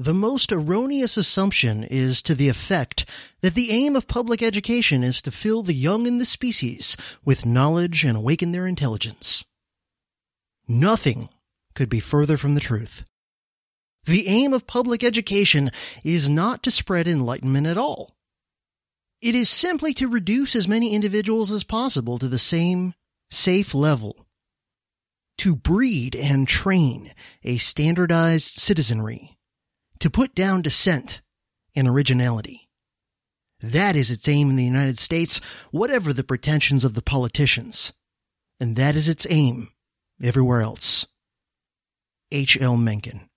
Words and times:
The 0.00 0.14
most 0.14 0.52
erroneous 0.52 1.16
assumption 1.16 1.82
is 1.82 2.22
to 2.22 2.36
the 2.36 2.48
effect 2.48 3.04
that 3.40 3.54
the 3.54 3.72
aim 3.72 3.96
of 3.96 4.06
public 4.06 4.44
education 4.44 5.02
is 5.02 5.20
to 5.22 5.32
fill 5.32 5.64
the 5.64 5.74
young 5.74 6.06
in 6.06 6.18
the 6.18 6.24
species 6.24 6.96
with 7.24 7.44
knowledge 7.44 8.04
and 8.04 8.16
awaken 8.16 8.52
their 8.52 8.68
intelligence. 8.68 9.44
Nothing 10.68 11.30
could 11.74 11.88
be 11.88 11.98
further 11.98 12.36
from 12.36 12.54
the 12.54 12.60
truth. 12.60 13.02
The 14.04 14.28
aim 14.28 14.52
of 14.52 14.68
public 14.68 15.02
education 15.02 15.72
is 16.04 16.28
not 16.28 16.62
to 16.62 16.70
spread 16.70 17.08
enlightenment 17.08 17.66
at 17.66 17.76
all. 17.76 18.14
It 19.20 19.34
is 19.34 19.50
simply 19.50 19.92
to 19.94 20.06
reduce 20.06 20.54
as 20.54 20.68
many 20.68 20.94
individuals 20.94 21.50
as 21.50 21.64
possible 21.64 22.18
to 22.18 22.28
the 22.28 22.38
same 22.38 22.94
safe 23.30 23.74
level. 23.74 24.26
To 25.38 25.56
breed 25.56 26.14
and 26.14 26.46
train 26.46 27.12
a 27.42 27.56
standardized 27.56 28.46
citizenry 28.46 29.37
to 30.00 30.10
put 30.10 30.34
down 30.34 30.62
dissent 30.62 31.20
and 31.74 31.88
originality. 31.88 32.68
That 33.60 33.96
is 33.96 34.10
its 34.10 34.28
aim 34.28 34.50
in 34.50 34.56
the 34.56 34.64
United 34.64 34.98
States, 34.98 35.40
whatever 35.70 36.12
the 36.12 36.24
pretensions 36.24 36.84
of 36.84 36.94
the 36.94 37.02
politicians. 37.02 37.92
And 38.60 38.76
that 38.76 38.94
is 38.96 39.08
its 39.08 39.26
aim 39.30 39.70
everywhere 40.22 40.62
else. 40.62 41.06
H. 42.30 42.60
L. 42.60 42.76
Mencken. 42.76 43.27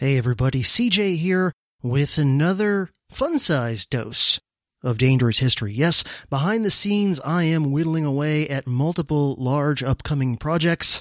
Hey 0.00 0.16
everybody, 0.16 0.62
CJ 0.62 1.16
here 1.16 1.52
with 1.82 2.18
another 2.18 2.90
fun-sized 3.10 3.90
dose 3.90 4.38
of 4.80 4.96
dangerous 4.96 5.40
history. 5.40 5.72
Yes, 5.72 6.04
behind 6.30 6.64
the 6.64 6.70
scenes 6.70 7.18
I 7.24 7.42
am 7.42 7.72
whittling 7.72 8.04
away 8.04 8.48
at 8.48 8.68
multiple 8.68 9.34
large 9.40 9.82
upcoming 9.82 10.36
projects, 10.36 11.00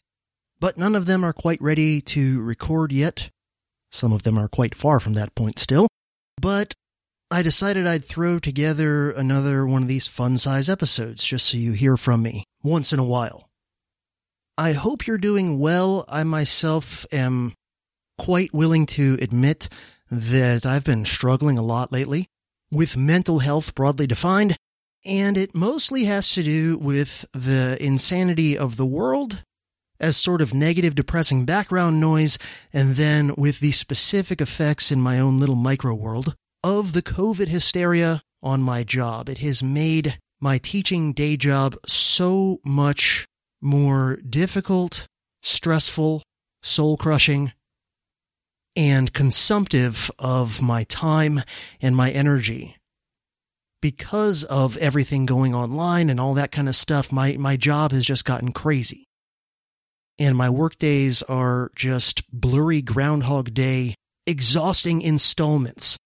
but 0.60 0.80
none 0.80 0.96
of 0.96 1.06
them 1.06 1.24
are 1.24 1.32
quite 1.32 1.62
ready 1.62 2.02
to 2.02 2.42
record 2.42 2.92
yet. 2.92 3.30
Some 3.92 4.12
of 4.12 4.24
them 4.24 4.36
are 4.36 4.48
quite 4.48 4.74
far 4.74 5.00
from 5.00 5.14
that 5.14 5.36
point 5.36 5.60
still, 5.60 5.88
but 6.42 6.74
I 7.30 7.44
decided 7.44 7.86
I'd 7.86 8.04
throw 8.04 8.40
together 8.40 9.12
another 9.12 9.68
one 9.68 9.84
of 9.84 9.88
these 9.88 10.08
fun-size 10.08 10.70
episodes 10.70 11.24
just 11.24 11.46
so 11.46 11.58
you 11.58 11.74
hear 11.74 11.98
from 11.98 12.24
me 12.24 12.46
once 12.64 12.92
in 12.92 12.98
a 12.98 13.04
while. 13.04 13.48
I 14.58 14.72
hope 14.72 15.06
you're 15.06 15.20
doing 15.20 15.60
well. 15.60 16.04
I 16.10 16.24
myself 16.24 17.06
am 17.12 17.54
quite 18.18 18.54
willing 18.54 18.86
to 18.86 19.18
admit 19.22 19.70
that 20.10 20.66
I've 20.66 20.84
been 20.84 21.06
struggling 21.06 21.58
a 21.58 21.64
lot 21.64 21.92
lately 21.92 22.28
with 22.72 22.98
mental 22.98 23.40
health 23.40 23.76
broadly 23.76 24.08
defined, 24.08 24.58
and 25.06 25.38
it 25.38 25.56
mostly 25.56 26.06
has 26.06 26.32
to 26.34 26.44
do 26.44 26.78
with 26.78 27.26
the 27.34 27.78
insanity 27.80 28.58
of 28.58 28.76
the 28.76 28.86
world 28.86 29.44
as 30.00 30.16
sort 30.16 30.42
of 30.42 30.54
negative, 30.54 30.96
depressing 30.96 31.46
background 31.46 32.00
noise, 32.00 32.38
and 32.72 32.96
then 32.96 33.34
with 33.38 33.60
the 33.60 33.72
specific 33.72 34.42
effects 34.42 34.92
in 34.92 35.02
my 35.02 35.20
own 35.20 35.40
little 35.40 35.56
micro 35.56 35.94
world 35.94 36.36
of 36.64 36.94
the 36.94 37.02
COVID 37.02 37.48
hysteria 37.48 38.22
on 38.44 38.62
my 38.62 38.84
job. 38.84 39.30
It 39.30 39.40
has 39.40 39.64
made 39.64 40.20
my 40.40 40.58
teaching 40.58 41.14
day 41.14 41.36
job 41.36 41.76
so 41.88 42.60
much 42.64 43.26
more 43.62 44.18
difficult, 44.18 45.08
stressful, 45.42 46.22
soul 46.62 46.98
crushing, 46.98 47.54
and 48.78 49.12
consumptive 49.12 50.12
of 50.20 50.62
my 50.62 50.84
time 50.84 51.42
and 51.82 51.96
my 51.96 52.12
energy. 52.12 52.78
Because 53.82 54.44
of 54.44 54.78
everything 54.78 55.26
going 55.26 55.54
online 55.56 56.10
and 56.10 56.20
all 56.20 56.36
that 56.36 56.52
kind 56.52 56.70
of 56.70 56.76
stuff, 56.76 57.12
my, 57.12 57.38
my 57.38 57.58
job 57.58 57.92
has 57.92 58.06
just 58.06 58.24
gotten 58.24 58.52
crazy. 58.52 59.06
And 60.20 60.38
my 60.38 60.50
work 60.50 60.78
days 60.78 61.24
are 61.24 61.72
just 61.76 62.24
blurry 62.32 62.82
Groundhog 62.82 63.54
Day, 63.54 63.96
exhausting 64.26 65.02
installments 65.02 65.98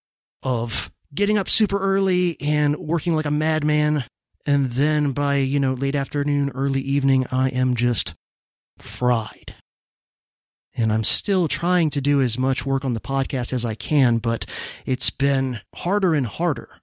of 0.44 0.92
getting 1.14 1.38
up 1.38 1.50
super 1.50 1.80
early 1.80 2.38
and 2.40 2.78
working 2.78 3.16
like 3.16 3.26
a 3.26 3.32
madman. 3.32 4.06
And 4.46 4.72
then 4.72 5.12
by, 5.12 5.36
you 5.36 5.60
know, 5.60 5.74
late 5.74 5.96
afternoon, 5.96 6.52
early 6.56 6.82
evening, 6.82 7.26
I 7.32 7.50
am 7.50 7.76
just 7.76 8.16
fried 8.78 9.56
and 10.76 10.92
I'm 10.92 11.04
still 11.04 11.48
trying 11.48 11.90
to 11.92 12.02
do 12.02 12.22
as 12.22 12.38
much 12.38 12.66
work 12.66 12.86
on 12.86 12.94
the 12.94 13.00
podcast 13.00 13.54
as 13.54 13.66
I 13.66 13.76
can, 13.76 14.18
but 14.18 14.46
it's 14.86 15.10
been 15.10 15.60
harder 15.76 16.14
and 16.14 16.26
harder 16.26 16.82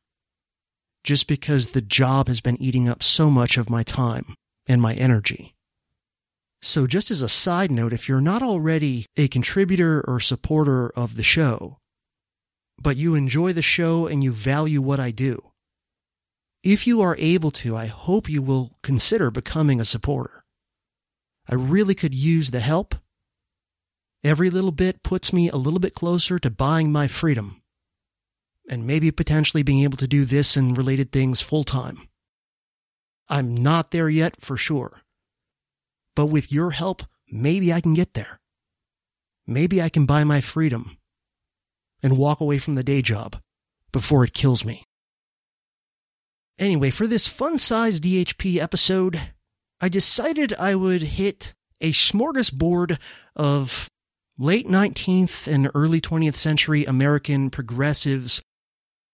just 1.04 1.26
because 1.26 1.72
the 1.72 1.80
job 1.80 2.28
has 2.28 2.40
been 2.40 2.60
eating 2.60 2.88
up 2.88 3.02
so 3.02 3.30
much 3.30 3.56
of 3.56 3.70
my 3.70 3.82
time 3.82 4.34
and 4.66 4.82
my 4.82 4.94
energy. 4.94 5.54
So 6.60 6.86
just 6.86 7.10
as 7.10 7.22
a 7.22 7.28
side 7.28 7.70
note, 7.70 7.92
if 7.92 8.08
you're 8.08 8.20
not 8.20 8.42
already 8.42 9.06
a 9.16 9.28
contributor 9.28 10.04
or 10.06 10.20
supporter 10.20 10.90
of 10.90 11.16
the 11.16 11.22
show, 11.22 11.78
but 12.80 12.96
you 12.96 13.14
enjoy 13.14 13.52
the 13.52 13.62
show 13.62 14.06
and 14.06 14.22
you 14.22 14.32
value 14.32 14.82
what 14.82 15.00
I 15.00 15.10
do, 15.10 15.50
if 16.64 16.86
you 16.86 17.00
are 17.00 17.16
able 17.18 17.52
to, 17.52 17.76
I 17.76 17.86
hope 17.86 18.28
you 18.28 18.42
will 18.42 18.72
consider 18.82 19.30
becoming 19.30 19.80
a 19.80 19.84
supporter. 19.84 20.44
I 21.48 21.54
really 21.54 21.94
could 21.94 22.14
use 22.14 22.50
the 22.50 22.60
help 22.60 22.96
Every 24.24 24.50
little 24.50 24.72
bit 24.72 25.02
puts 25.02 25.32
me 25.32 25.48
a 25.48 25.56
little 25.56 25.78
bit 25.78 25.94
closer 25.94 26.38
to 26.38 26.50
buying 26.50 26.90
my 26.90 27.06
freedom 27.06 27.62
and 28.68 28.86
maybe 28.86 29.10
potentially 29.10 29.62
being 29.62 29.82
able 29.82 29.96
to 29.96 30.08
do 30.08 30.24
this 30.24 30.56
and 30.56 30.76
related 30.76 31.12
things 31.12 31.40
full 31.40 31.64
time. 31.64 32.08
I'm 33.28 33.56
not 33.56 33.90
there 33.90 34.08
yet 34.08 34.40
for 34.40 34.56
sure. 34.56 35.02
But 36.14 36.26
with 36.26 36.52
your 36.52 36.72
help, 36.72 37.02
maybe 37.30 37.72
I 37.72 37.80
can 37.80 37.94
get 37.94 38.14
there. 38.14 38.40
Maybe 39.46 39.80
I 39.80 39.88
can 39.88 40.04
buy 40.04 40.24
my 40.24 40.40
freedom 40.40 40.98
and 42.02 42.18
walk 42.18 42.40
away 42.40 42.58
from 42.58 42.74
the 42.74 42.84
day 42.84 43.02
job 43.02 43.36
before 43.92 44.24
it 44.24 44.34
kills 44.34 44.64
me. 44.64 44.84
Anyway, 46.58 46.90
for 46.90 47.06
this 47.06 47.28
fun 47.28 47.56
sized 47.56 48.02
DHP 48.02 48.58
episode, 48.58 49.30
I 49.80 49.88
decided 49.88 50.52
I 50.54 50.74
would 50.74 51.02
hit 51.02 51.54
a 51.80 51.92
smorgasbord 51.92 52.98
of 53.36 53.87
late 54.38 54.68
19th 54.68 55.52
and 55.52 55.68
early 55.74 56.00
20th 56.00 56.36
century 56.36 56.84
American 56.84 57.50
progressives 57.50 58.40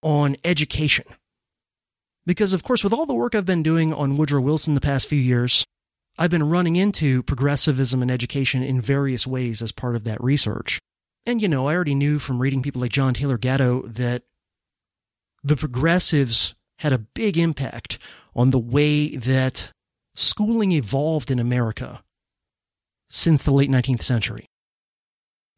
on 0.03 0.37
education. 0.45 1.07
Because, 2.27 2.53
of 2.53 2.63
course, 2.63 2.85
with 2.85 2.93
all 2.93 3.07
the 3.07 3.15
work 3.15 3.35
I've 3.35 3.47
been 3.47 3.63
doing 3.63 3.93
on 3.93 4.17
Woodrow 4.17 4.43
Wilson 4.43 4.75
the 4.75 4.81
past 4.81 5.09
few 5.09 5.19
years, 5.19 5.65
I've 6.19 6.31
been 6.31 6.49
running 6.49 6.77
into 6.77 7.23
progressivism 7.23 8.03
in 8.03 8.11
education 8.11 8.63
in 8.63 8.81
various 8.81 9.27
ways 9.27 9.63
as 9.63 9.73
part 9.73 9.97
of 9.97 10.05
that 10.05 10.23
research. 10.23 10.79
And, 11.27 11.41
you 11.41 11.49
know, 11.49 11.69
I 11.69 11.75
already 11.75 11.95
knew 11.95 12.19
from 12.19 12.41
reading 12.41 12.63
people 12.63 12.83
like 12.83 12.93
John 12.93 13.15
Taylor 13.15 13.39
Gatto 13.39 13.83
that 13.83 14.25
the 15.43 15.57
progressives 15.57 16.55
had 16.79 16.93
a 16.93 16.99
big 16.99 17.39
impact 17.39 17.99
on 18.37 18.51
the 18.51 18.59
way 18.59 19.17
that 19.17 19.73
schooling 20.15 20.73
evolved 20.73 21.31
in 21.31 21.39
America 21.39 22.03
since 23.09 23.43
the 23.43 23.53
late 23.53 23.71
19th 23.71 24.03
century. 24.03 24.47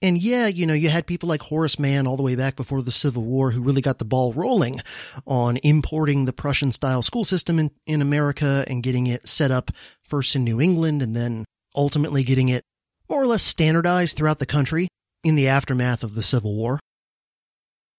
And 0.03 0.19
yeah, 0.19 0.47
you 0.47 0.67
know, 0.67 0.75
you 0.75 0.91
had 0.91 1.07
people 1.07 1.29
like 1.29 1.43
Horace 1.43 1.79
Mann 1.79 2.07
all 2.07 2.19
the 2.19 2.23
way 2.23 2.35
back 2.35 2.55
before 2.55 2.83
the 2.83 2.91
Civil 2.91 3.25
War 3.25 3.51
who 3.51 3.63
really 3.63 3.81
got 3.81 3.99
the 3.99 4.05
ball 4.05 4.35
rolling 4.35 4.81
on 5.27 5.57
importing 5.59 6.25
the 6.27 6.35
Prussian 6.35 6.71
style 6.71 7.01
school 7.01 7.25
system 7.25 7.59
in, 7.59 7.71
in 7.87 8.03
America 8.03 8.65
and 8.69 8.83
getting 8.83 9.07
it 9.07 9.27
set 9.27 9.51
up 9.51 9.71
first 10.03 10.37
in 10.37 10.45
New 10.45 10.61
England 10.61 11.01
and 11.01 11.17
then 11.17 11.47
ultimately 11.75 12.25
getting 12.25 12.49
it 12.51 12.63
more 13.09 13.23
or 13.23 13.27
less 13.27 13.43
standardized 13.43 14.17
throughout 14.17 14.39
the 14.39 14.47
country 14.47 14.89
in 15.25 15.35
the 15.35 15.49
aftermath 15.49 16.03
of 16.03 16.15
the 16.15 16.23
Civil 16.23 16.55
War. 16.55 16.79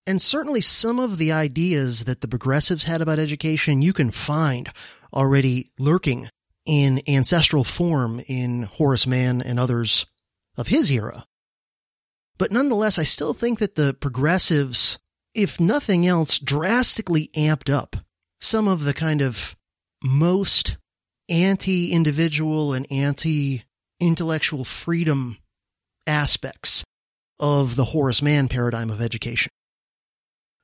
And 0.06 0.22
certainly 0.22 0.62
some 0.62 1.00
of 1.00 1.18
the 1.18 1.32
ideas 1.32 2.06
that 2.06 2.22
the 2.22 2.28
progressives 2.28 2.86
had 2.86 3.02
about 3.02 3.20
education 3.20 3.82
you 3.82 3.92
can 3.92 4.12
find 4.12 4.72
already 5.14 5.72
lurking 5.80 6.30
in 6.66 7.02
ancestral 7.08 7.64
form 7.64 8.22
in 8.28 8.64
Horace 8.64 9.08
Mann 9.08 9.42
and 9.42 9.60
others 9.60 10.06
of 10.58 10.68
his 10.68 10.92
era. 10.92 11.26
But 12.38 12.52
nonetheless, 12.52 13.00
I 13.00 13.04
still 13.04 13.34
think 13.34 13.60
that 13.60 13.76
the 13.76 13.94
progressives, 13.94 15.00
if 15.34 15.60
nothing 15.60 16.06
else, 16.06 16.40
drastically 16.40 17.30
amped 17.36 17.74
up 17.74 17.96
some 18.40 18.68
of 18.68 18.84
the 18.84 18.94
kind 18.94 19.22
of 19.22 19.56
most 20.04 20.78
anti 21.30 21.92
individual 21.92 22.74
and 22.74 22.86
anti 22.92 23.64
intellectual 24.00 24.64
freedom 24.64 25.38
aspects 26.06 26.84
of 27.40 27.76
the 27.76 27.86
Horace 27.86 28.22
Mann 28.22 28.48
paradigm 28.48 28.90
of 28.90 29.02
education. 29.02 29.50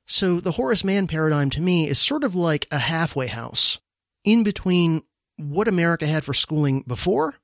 So 0.07 0.39
the 0.39 0.53
Horace 0.53 0.83
Mann 0.83 1.07
paradigm 1.07 1.49
to 1.51 1.61
me 1.61 1.87
is 1.87 1.99
sort 1.99 2.23
of 2.23 2.35
like 2.35 2.67
a 2.71 2.79
halfway 2.79 3.27
house 3.27 3.79
in 4.23 4.43
between 4.43 5.03
what 5.37 5.67
America 5.67 6.05
had 6.05 6.23
for 6.23 6.33
schooling 6.33 6.83
before 6.87 7.35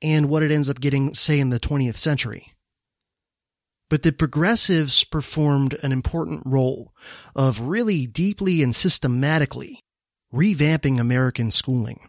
and 0.00 0.28
what 0.28 0.42
it 0.42 0.52
ends 0.52 0.70
up 0.70 0.80
getting, 0.80 1.14
say, 1.14 1.40
in 1.40 1.50
the 1.50 1.60
20th 1.60 1.96
century. 1.96 2.54
But 3.90 4.02
the 4.02 4.12
progressives 4.12 5.04
performed 5.04 5.78
an 5.82 5.92
important 5.92 6.42
role 6.44 6.92
of 7.34 7.60
really 7.60 8.06
deeply 8.06 8.62
and 8.62 8.74
systematically 8.74 9.80
revamping 10.32 10.98
American 10.98 11.50
schooling. 11.50 12.00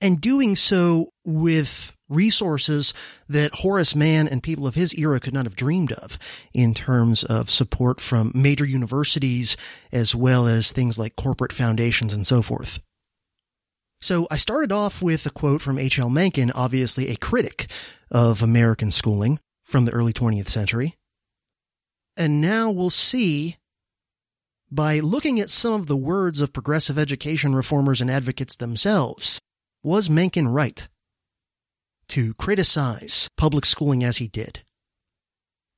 And 0.00 0.20
doing 0.20 0.56
so 0.56 1.10
with 1.24 1.94
resources 2.08 2.92
that 3.28 3.54
Horace 3.56 3.94
Mann 3.94 4.26
and 4.26 4.42
people 4.42 4.66
of 4.66 4.74
his 4.74 4.94
era 4.98 5.20
could 5.20 5.34
not 5.34 5.46
have 5.46 5.56
dreamed 5.56 5.92
of 5.92 6.18
in 6.52 6.74
terms 6.74 7.22
of 7.22 7.50
support 7.50 8.00
from 8.00 8.32
major 8.34 8.64
universities 8.64 9.56
as 9.92 10.14
well 10.14 10.46
as 10.46 10.72
things 10.72 10.98
like 10.98 11.16
corporate 11.16 11.52
foundations 11.52 12.12
and 12.12 12.26
so 12.26 12.42
forth. 12.42 12.80
So 14.00 14.26
I 14.30 14.36
started 14.36 14.72
off 14.72 15.00
with 15.00 15.24
a 15.26 15.30
quote 15.30 15.62
from 15.62 15.78
H.L. 15.78 16.10
Mencken, 16.10 16.50
obviously 16.50 17.08
a 17.08 17.16
critic 17.16 17.70
of 18.10 18.42
American 18.42 18.90
schooling 18.90 19.38
from 19.72 19.84
the 19.86 19.92
early 19.92 20.12
20th 20.12 20.48
century. 20.48 20.96
And 22.16 22.40
now 22.40 22.70
we'll 22.70 22.90
see 22.90 23.56
by 24.70 25.00
looking 25.00 25.40
at 25.40 25.50
some 25.50 25.72
of 25.72 25.86
the 25.86 25.96
words 25.96 26.40
of 26.40 26.52
progressive 26.52 26.98
education 26.98 27.54
reformers 27.54 28.00
and 28.00 28.10
advocates 28.10 28.56
themselves, 28.56 29.40
was 29.82 30.08
Mencken 30.08 30.48
right 30.48 30.86
to 32.08 32.34
criticize 32.34 33.28
public 33.36 33.64
schooling 33.66 34.04
as 34.04 34.18
he 34.18 34.28
did? 34.28 34.62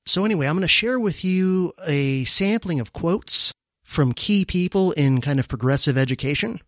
So 0.06 0.24
anyway, 0.24 0.46
I'm 0.46 0.56
going 0.56 0.62
to 0.62 0.68
share 0.68 1.00
with 1.00 1.24
you 1.24 1.72
a 1.86 2.24
sampling 2.24 2.80
of 2.80 2.92
quotes 2.92 3.52
from 3.84 4.12
key 4.12 4.44
people 4.44 4.92
in 4.92 5.20
kind 5.20 5.40
of 5.40 5.48
progressive 5.48 5.96
education 5.96 6.60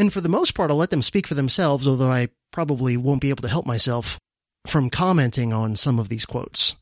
and 0.00 0.10
for 0.10 0.22
the 0.22 0.30
most 0.30 0.54
part, 0.54 0.70
I'll 0.70 0.78
let 0.78 0.88
them 0.88 1.02
speak 1.02 1.26
for 1.26 1.34
themselves, 1.34 1.86
although 1.86 2.10
I 2.10 2.28
probably 2.52 2.96
won't 2.96 3.20
be 3.20 3.28
able 3.28 3.42
to 3.42 3.48
help 3.48 3.66
myself 3.66 4.18
from 4.66 4.90
commenting 4.90 5.52
on 5.52 5.76
some 5.76 5.98
of 5.98 6.08
these 6.08 6.26
quotes. 6.26 6.74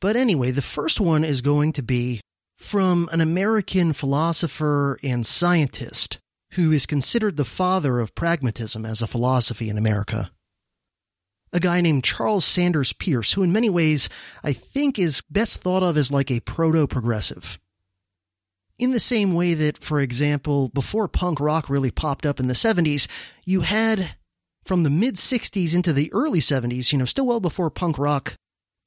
But 0.00 0.16
anyway, 0.16 0.50
the 0.50 0.62
first 0.62 1.00
one 1.00 1.24
is 1.24 1.40
going 1.40 1.72
to 1.72 1.82
be 1.82 2.20
from 2.56 3.08
an 3.12 3.20
American 3.20 3.92
philosopher 3.92 4.98
and 5.02 5.24
scientist 5.24 6.18
who 6.52 6.72
is 6.72 6.86
considered 6.86 7.36
the 7.36 7.44
father 7.44 8.00
of 8.00 8.14
pragmatism 8.14 8.84
as 8.84 9.02
a 9.02 9.06
philosophy 9.06 9.68
in 9.68 9.78
America. 9.78 10.30
A 11.52 11.60
guy 11.60 11.80
named 11.80 12.04
Charles 12.04 12.44
Sanders 12.44 12.92
Peirce, 12.92 13.32
who 13.32 13.42
in 13.42 13.52
many 13.52 13.68
ways 13.68 14.08
I 14.44 14.52
think 14.52 14.98
is 14.98 15.22
best 15.30 15.60
thought 15.60 15.82
of 15.82 15.96
as 15.96 16.12
like 16.12 16.30
a 16.30 16.40
proto 16.40 16.86
progressive. 16.86 17.58
In 18.78 18.92
the 18.92 19.00
same 19.00 19.34
way 19.34 19.54
that, 19.54 19.82
for 19.82 20.00
example, 20.00 20.68
before 20.68 21.08
punk 21.08 21.40
rock 21.40 21.68
really 21.68 21.90
popped 21.90 22.24
up 22.24 22.40
in 22.40 22.46
the 22.46 22.54
70s, 22.54 23.08
you 23.44 23.60
had 23.60 24.14
from 24.64 24.82
the 24.82 24.90
mid 24.90 25.16
60s 25.16 25.74
into 25.74 25.92
the 25.92 26.12
early 26.12 26.40
70s, 26.40 26.92
you 26.92 26.98
know, 26.98 27.04
still 27.04 27.26
well 27.26 27.40
before 27.40 27.70
punk 27.70 27.98
rock 27.98 28.34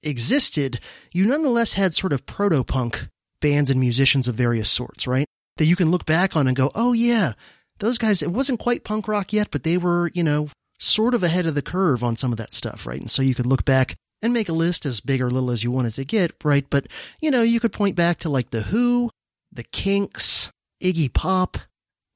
existed, 0.01 0.79
you 1.11 1.25
nonetheless 1.25 1.73
had 1.73 1.93
sort 1.93 2.13
of 2.13 2.25
proto 2.25 2.63
punk 2.63 3.07
bands 3.39 3.69
and 3.69 3.79
musicians 3.79 4.27
of 4.27 4.35
various 4.35 4.69
sorts, 4.69 5.07
right? 5.07 5.25
That 5.57 5.65
you 5.65 5.75
can 5.75 5.91
look 5.91 6.05
back 6.05 6.35
on 6.35 6.47
and 6.47 6.55
go, 6.55 6.71
oh 6.75 6.93
yeah, 6.93 7.33
those 7.79 7.97
guys, 7.97 8.21
it 8.21 8.31
wasn't 8.31 8.59
quite 8.59 8.83
punk 8.83 9.07
rock 9.07 9.33
yet, 9.33 9.49
but 9.51 9.63
they 9.63 9.77
were, 9.77 10.11
you 10.13 10.23
know, 10.23 10.49
sort 10.79 11.13
of 11.13 11.23
ahead 11.23 11.45
of 11.45 11.55
the 11.55 11.61
curve 11.61 12.03
on 12.03 12.15
some 12.15 12.31
of 12.31 12.37
that 12.37 12.51
stuff, 12.51 12.85
right? 12.85 12.99
And 12.99 13.09
so 13.09 13.21
you 13.21 13.35
could 13.35 13.45
look 13.45 13.65
back 13.65 13.95
and 14.21 14.33
make 14.33 14.49
a 14.49 14.53
list 14.53 14.85
as 14.85 15.01
big 15.01 15.21
or 15.21 15.29
little 15.29 15.51
as 15.51 15.63
you 15.63 15.71
wanted 15.71 15.93
to 15.95 16.05
get, 16.05 16.31
right? 16.43 16.65
But, 16.69 16.87
you 17.21 17.29
know, 17.29 17.41
you 17.41 17.59
could 17.59 17.73
point 17.73 17.95
back 17.95 18.19
to 18.19 18.29
like 18.29 18.51
The 18.51 18.61
Who, 18.61 19.09
the 19.51 19.63
Kinks, 19.63 20.49
Iggy 20.81 21.13
Pop, 21.13 21.57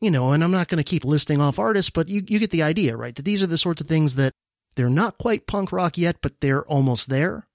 you 0.02 0.12
know, 0.12 0.32
and 0.32 0.44
I'm 0.44 0.52
not 0.52 0.68
going 0.68 0.78
to 0.78 0.84
keep 0.84 1.04
listing 1.04 1.42
off 1.42 1.60
artists, 1.60 1.90
but 1.90 2.10
you, 2.10 2.24
you 2.28 2.40
get 2.40 2.52
the 2.52 2.64
idea, 2.64 2.96
right? 2.96 3.16
That 3.16 3.26
these 3.26 3.42
are 3.42 3.48
the 3.48 3.58
sorts 3.58 3.82
of 3.82 3.88
things 3.88 4.16
that 4.16 4.34
they're 4.76 4.90
not 4.90 5.18
quite 5.18 5.48
punk 5.48 5.72
rock 5.72 5.98
yet, 5.98 6.18
but 6.22 6.40
they're 6.40 6.66
almost 6.66 7.10
there. 7.10 7.48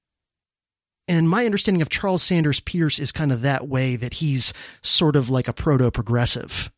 And 1.08 1.28
my 1.28 1.44
understanding 1.44 1.82
of 1.82 1.88
Charles 1.88 2.22
Sanders 2.22 2.60
Peirce 2.60 2.98
is 2.98 3.12
kind 3.12 3.32
of 3.32 3.42
that 3.42 3.68
way 3.68 3.96
that 3.96 4.14
he's 4.14 4.52
sort 4.82 5.16
of 5.16 5.30
like 5.30 5.48
a 5.48 5.52
proto 5.52 5.90
progressive. 5.90 6.70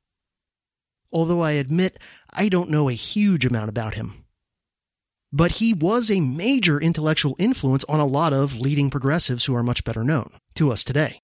Although 1.12 1.42
I 1.42 1.52
admit 1.52 1.98
I 2.32 2.48
don't 2.48 2.70
know 2.70 2.88
a 2.88 2.94
huge 2.94 3.46
amount 3.46 3.68
about 3.68 3.94
him. 3.94 4.24
But 5.32 5.52
he 5.52 5.74
was 5.74 6.10
a 6.10 6.20
major 6.20 6.80
intellectual 6.80 7.36
influence 7.38 7.84
on 7.84 8.00
a 8.00 8.06
lot 8.06 8.32
of 8.32 8.58
leading 8.58 8.90
progressives 8.90 9.44
who 9.44 9.54
are 9.54 9.62
much 9.62 9.84
better 9.84 10.04
known 10.04 10.30
to 10.54 10.70
us 10.70 10.84
today. 10.84 11.20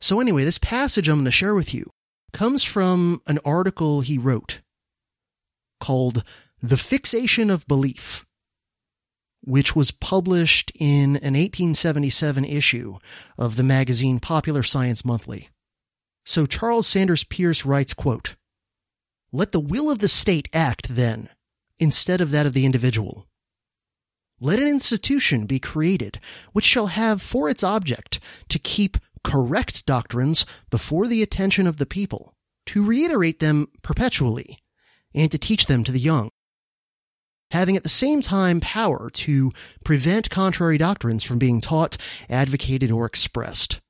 So 0.00 0.20
anyway, 0.20 0.44
this 0.44 0.58
passage 0.58 1.08
I'm 1.08 1.16
going 1.16 1.24
to 1.26 1.30
share 1.30 1.54
with 1.54 1.74
you 1.74 1.90
comes 2.32 2.64
from 2.64 3.22
an 3.26 3.38
article 3.44 4.00
he 4.00 4.18
wrote 4.18 4.60
called 5.80 6.22
The 6.62 6.76
Fixation 6.76 7.50
of 7.50 7.66
Belief, 7.66 8.26
which 9.42 9.74
was 9.74 9.90
published 9.90 10.70
in 10.78 11.16
an 11.16 11.34
1877 11.34 12.44
issue 12.44 12.98
of 13.38 13.56
the 13.56 13.62
magazine 13.62 14.20
Popular 14.20 14.62
Science 14.62 15.04
Monthly. 15.04 15.48
So 16.24 16.46
Charles 16.46 16.86
Sanders 16.86 17.24
Peirce 17.24 17.64
writes, 17.64 17.94
quote, 17.94 18.36
Let 19.32 19.52
the 19.52 19.60
will 19.60 19.90
of 19.90 19.98
the 19.98 20.08
state 20.08 20.48
act 20.52 20.94
then, 20.94 21.30
instead 21.78 22.20
of 22.20 22.30
that 22.30 22.46
of 22.46 22.52
the 22.52 22.66
individual. 22.66 23.26
Let 24.38 24.58
an 24.58 24.68
institution 24.68 25.46
be 25.46 25.58
created 25.58 26.18
which 26.52 26.64
shall 26.64 26.88
have 26.88 27.20
for 27.20 27.48
its 27.48 27.64
object 27.64 28.20
to 28.48 28.58
keep 28.58 28.96
correct 29.22 29.86
doctrines 29.86 30.46
before 30.70 31.06
the 31.06 31.22
attention 31.22 31.66
of 31.66 31.76
the 31.76 31.86
people, 31.86 32.34
to 32.66 32.84
reiterate 32.84 33.38
them 33.40 33.68
perpetually, 33.82 34.58
and 35.14 35.30
to 35.30 35.38
teach 35.38 35.66
them 35.66 35.84
to 35.84 35.92
the 35.92 36.00
young. 36.00 36.30
Having 37.50 37.76
at 37.76 37.82
the 37.82 37.88
same 37.88 38.22
time 38.22 38.60
power 38.60 39.10
to 39.10 39.52
prevent 39.84 40.30
contrary 40.30 40.78
doctrines 40.78 41.24
from 41.24 41.38
being 41.38 41.60
taught, 41.60 41.96
advocated, 42.28 42.90
or 42.90 43.06
expressed. 43.06 43.80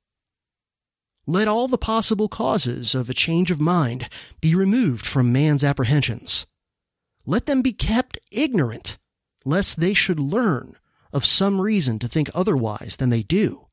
Let 1.27 1.47
all 1.47 1.67
the 1.67 1.77
possible 1.77 2.27
causes 2.27 2.95
of 2.95 3.09
a 3.09 3.13
change 3.13 3.51
of 3.51 3.61
mind 3.61 4.09
be 4.41 4.55
removed 4.55 5.05
from 5.05 5.31
man's 5.31 5.63
apprehensions. 5.63 6.47
Let 7.25 7.45
them 7.45 7.61
be 7.61 7.71
kept 7.71 8.17
ignorant, 8.31 8.97
lest 9.45 9.79
they 9.79 9.93
should 9.93 10.19
learn 10.19 10.73
of 11.13 11.23
some 11.23 11.61
reason 11.61 11.99
to 11.99 12.07
think 12.07 12.31
otherwise 12.33 12.97
than 12.97 13.11
they 13.11 13.21
do 13.21 13.67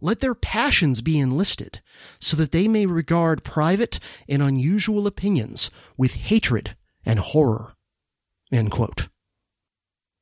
let 0.00 0.20
their 0.20 0.34
passions 0.34 1.00
be 1.00 1.18
enlisted, 1.18 1.80
so 2.20 2.36
that 2.36 2.52
they 2.52 2.68
may 2.68 2.86
regard 2.86 3.44
private 3.44 3.98
and 4.28 4.42
unusual 4.42 5.06
opinions 5.06 5.70
with 5.96 6.12
hatred 6.14 6.76
and 7.04 7.18
horror. 7.18 7.74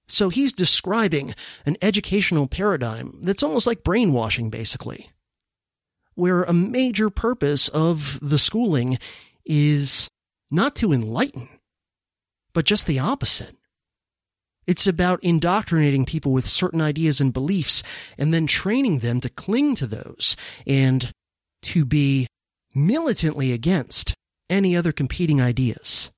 So 0.06 0.28
he's 0.28 0.52
describing 0.52 1.34
an 1.66 1.76
educational 1.82 2.46
paradigm 2.46 3.18
that's 3.22 3.42
almost 3.42 3.66
like 3.66 3.82
brainwashing, 3.82 4.50
basically, 4.50 5.10
where 6.14 6.42
a 6.42 6.52
major 6.52 7.10
purpose 7.10 7.68
of 7.68 8.18
the 8.20 8.38
schooling 8.38 8.98
is 9.44 10.08
not 10.50 10.76
to 10.76 10.92
enlighten, 10.92 11.48
but 12.52 12.66
just 12.66 12.86
the 12.86 12.98
opposite. 12.98 13.56
It's 14.66 14.86
about 14.86 15.22
indoctrinating 15.22 16.04
people 16.04 16.32
with 16.32 16.46
certain 16.46 16.80
ideas 16.80 17.20
and 17.20 17.32
beliefs 17.32 17.82
and 18.18 18.32
then 18.32 18.46
training 18.46 19.00
them 19.00 19.20
to 19.20 19.28
cling 19.28 19.74
to 19.76 19.86
those 19.86 20.36
and 20.66 21.10
to 21.62 21.84
be 21.84 22.26
militantly 22.74 23.52
against 23.52 24.14
any 24.50 24.76
other 24.76 24.92
competing 24.92 25.40
ideas. 25.40 26.10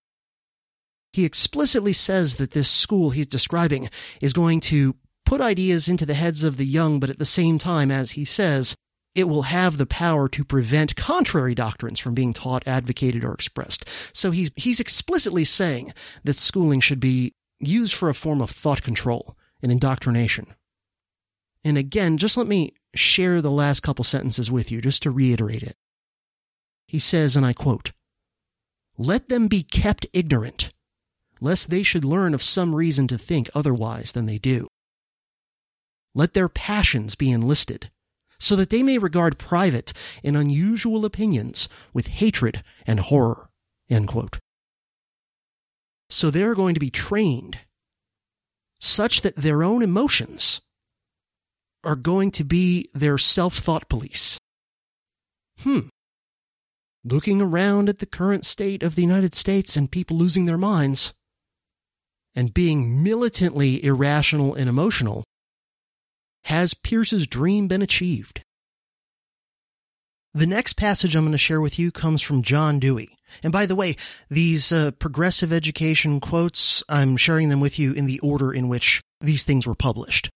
He 1.12 1.25
explicitly 1.25 1.93
says 1.93 2.37
that 2.37 2.50
this 2.50 2.71
school 2.71 3.11
he's 3.11 3.26
describing 3.26 3.88
is 4.21 4.33
going 4.33 4.61
to 4.61 4.97
put 5.25 5.41
ideas 5.41 5.88
into 5.88 6.07
the 6.07 6.15
heads 6.15 6.45
of 6.45 6.57
the 6.57 6.67
young, 6.67 7.00
but 7.00 7.11
at 7.11 7.19
the 7.19 7.25
same 7.25 7.59
time, 7.59 7.91
as 7.91 8.12
he 8.12 8.25
says, 8.25 8.76
it 9.15 9.29
will 9.29 9.43
have 9.43 9.79
the 9.79 9.87
power 9.87 10.29
to 10.29 10.45
prevent 10.45 10.95
contrary 10.95 11.55
doctrines 11.55 11.99
from 11.99 12.15
being 12.15 12.35
taught, 12.35 12.69
advocated, 12.69 13.25
or 13.25 13.33
expressed. 13.33 13.88
So 14.12 14.31
he's, 14.31 14.50
he's 14.57 14.79
explicitly 14.79 15.45
saying 15.45 15.95
that 16.25 16.35
schooling 16.35 16.81
should 16.81 17.00
be 17.00 17.33
used 17.61 17.95
for 17.95 18.09
a 18.09 18.15
form 18.15 18.41
of 18.41 18.51
thought 18.51 18.83
control 18.83 19.37
and 19.63 19.73
indoctrination. 19.73 20.47
And 21.65 21.77
again, 21.77 22.19
just 22.19 22.37
let 22.37 22.47
me 22.47 22.75
share 22.95 23.43
the 23.43 23.51
last 23.51 23.81
couple 23.81 24.05
sentences 24.05 24.51
with 24.51 24.71
you 24.71 24.81
just 24.81 25.03
to 25.03 25.11
reiterate 25.11 25.63
it. 25.63 25.77
He 26.87 26.99
says, 26.99 27.37
and 27.37 27.45
I 27.45 27.53
quote, 27.53 27.93
Let 28.97 29.29
them 29.29 29.49
be 29.49 29.63
kept 29.63 30.07
ignorant, 30.13 30.71
lest 31.41 31.71
they 31.71 31.83
should 31.83 32.05
learn 32.05 32.35
of 32.35 32.43
some 32.43 32.75
reason 32.75 33.09
to 33.09 33.19
think 33.19 33.51
otherwise 33.55 34.13
than 34.13 34.27
they 34.27 34.39
do. 34.39 34.69
Let 36.15 36.35
their 36.35 36.49
passions 36.49 37.15
be 37.15 37.31
enlisted, 37.31 37.91
so 38.39 38.57
that 38.57 38.71
they 38.71 38.83
may 38.83 38.99
regard 38.99 39.39
private 39.39 39.93
and 40.23 40.37
unusual 40.37 41.05
opinions 41.05 41.69
with 41.93 42.07
hatred 42.07 42.63
and 42.87 43.01
horror. 43.01 43.51
End 43.91 44.09
quote. 44.09 44.39
So 46.09 46.31
they're 46.31 46.55
going 46.55 46.75
to 46.75 46.81
be 46.81 46.91
trained 46.91 47.59
such 48.81 49.23
that 49.23 49.37
their 49.37 49.63
own 49.63 49.83
emotions 49.83 50.61
are 51.83 51.97
going 51.97 52.31
to 52.33 52.45
be 52.45 52.89
their 52.95 53.19
self 53.19 53.55
thought 53.55 53.89
police. 53.89 54.39
Hmm. 55.61 55.89
looking 57.03 57.41
around 57.41 57.89
at 57.89 57.99
the 58.01 58.07
current 58.07 58.45
state 58.45 58.83
of 58.83 58.95
the 58.95 59.03
United 59.03 59.35
States 59.35 59.77
and 59.77 59.91
people 59.91 60.17
losing 60.17 60.45
their 60.45 60.59
minds 60.59 61.15
and 62.35 62.53
being 62.53 63.03
militantly 63.03 63.83
irrational 63.83 64.55
and 64.55 64.69
emotional, 64.69 65.25
has 66.45 66.75
Peirce's 66.75 67.27
dream 67.27 67.69
been 67.69 67.81
achieved? 67.81 68.43
The 70.35 70.47
next 70.47 70.75
passage 70.75 71.17
I'm 71.17 71.25
going 71.25 71.33
to 71.33 71.39
share 71.39 71.61
with 71.63 71.79
you 71.79 71.91
comes 71.91 72.21
from 72.21 72.43
John 72.43 72.79
Dewey. 72.79 73.16
And 73.42 73.52
by 73.52 73.66
the 73.66 73.76
way, 73.76 73.97
these 74.28 74.73
uh, 74.73 74.92
progressive 74.92 75.52
education 75.52 76.21
quotes, 76.21 76.83
I'm 76.88 77.16
sharing 77.16 77.49
them 77.49 77.61
with 77.61 77.78
you 77.78 77.92
in 77.92 78.06
the 78.06 78.21
order 78.21 78.52
in 78.52 78.68
which 78.68 79.00
these 79.21 79.45
things 79.45 79.66
were 79.66 79.75
published. 79.75 80.30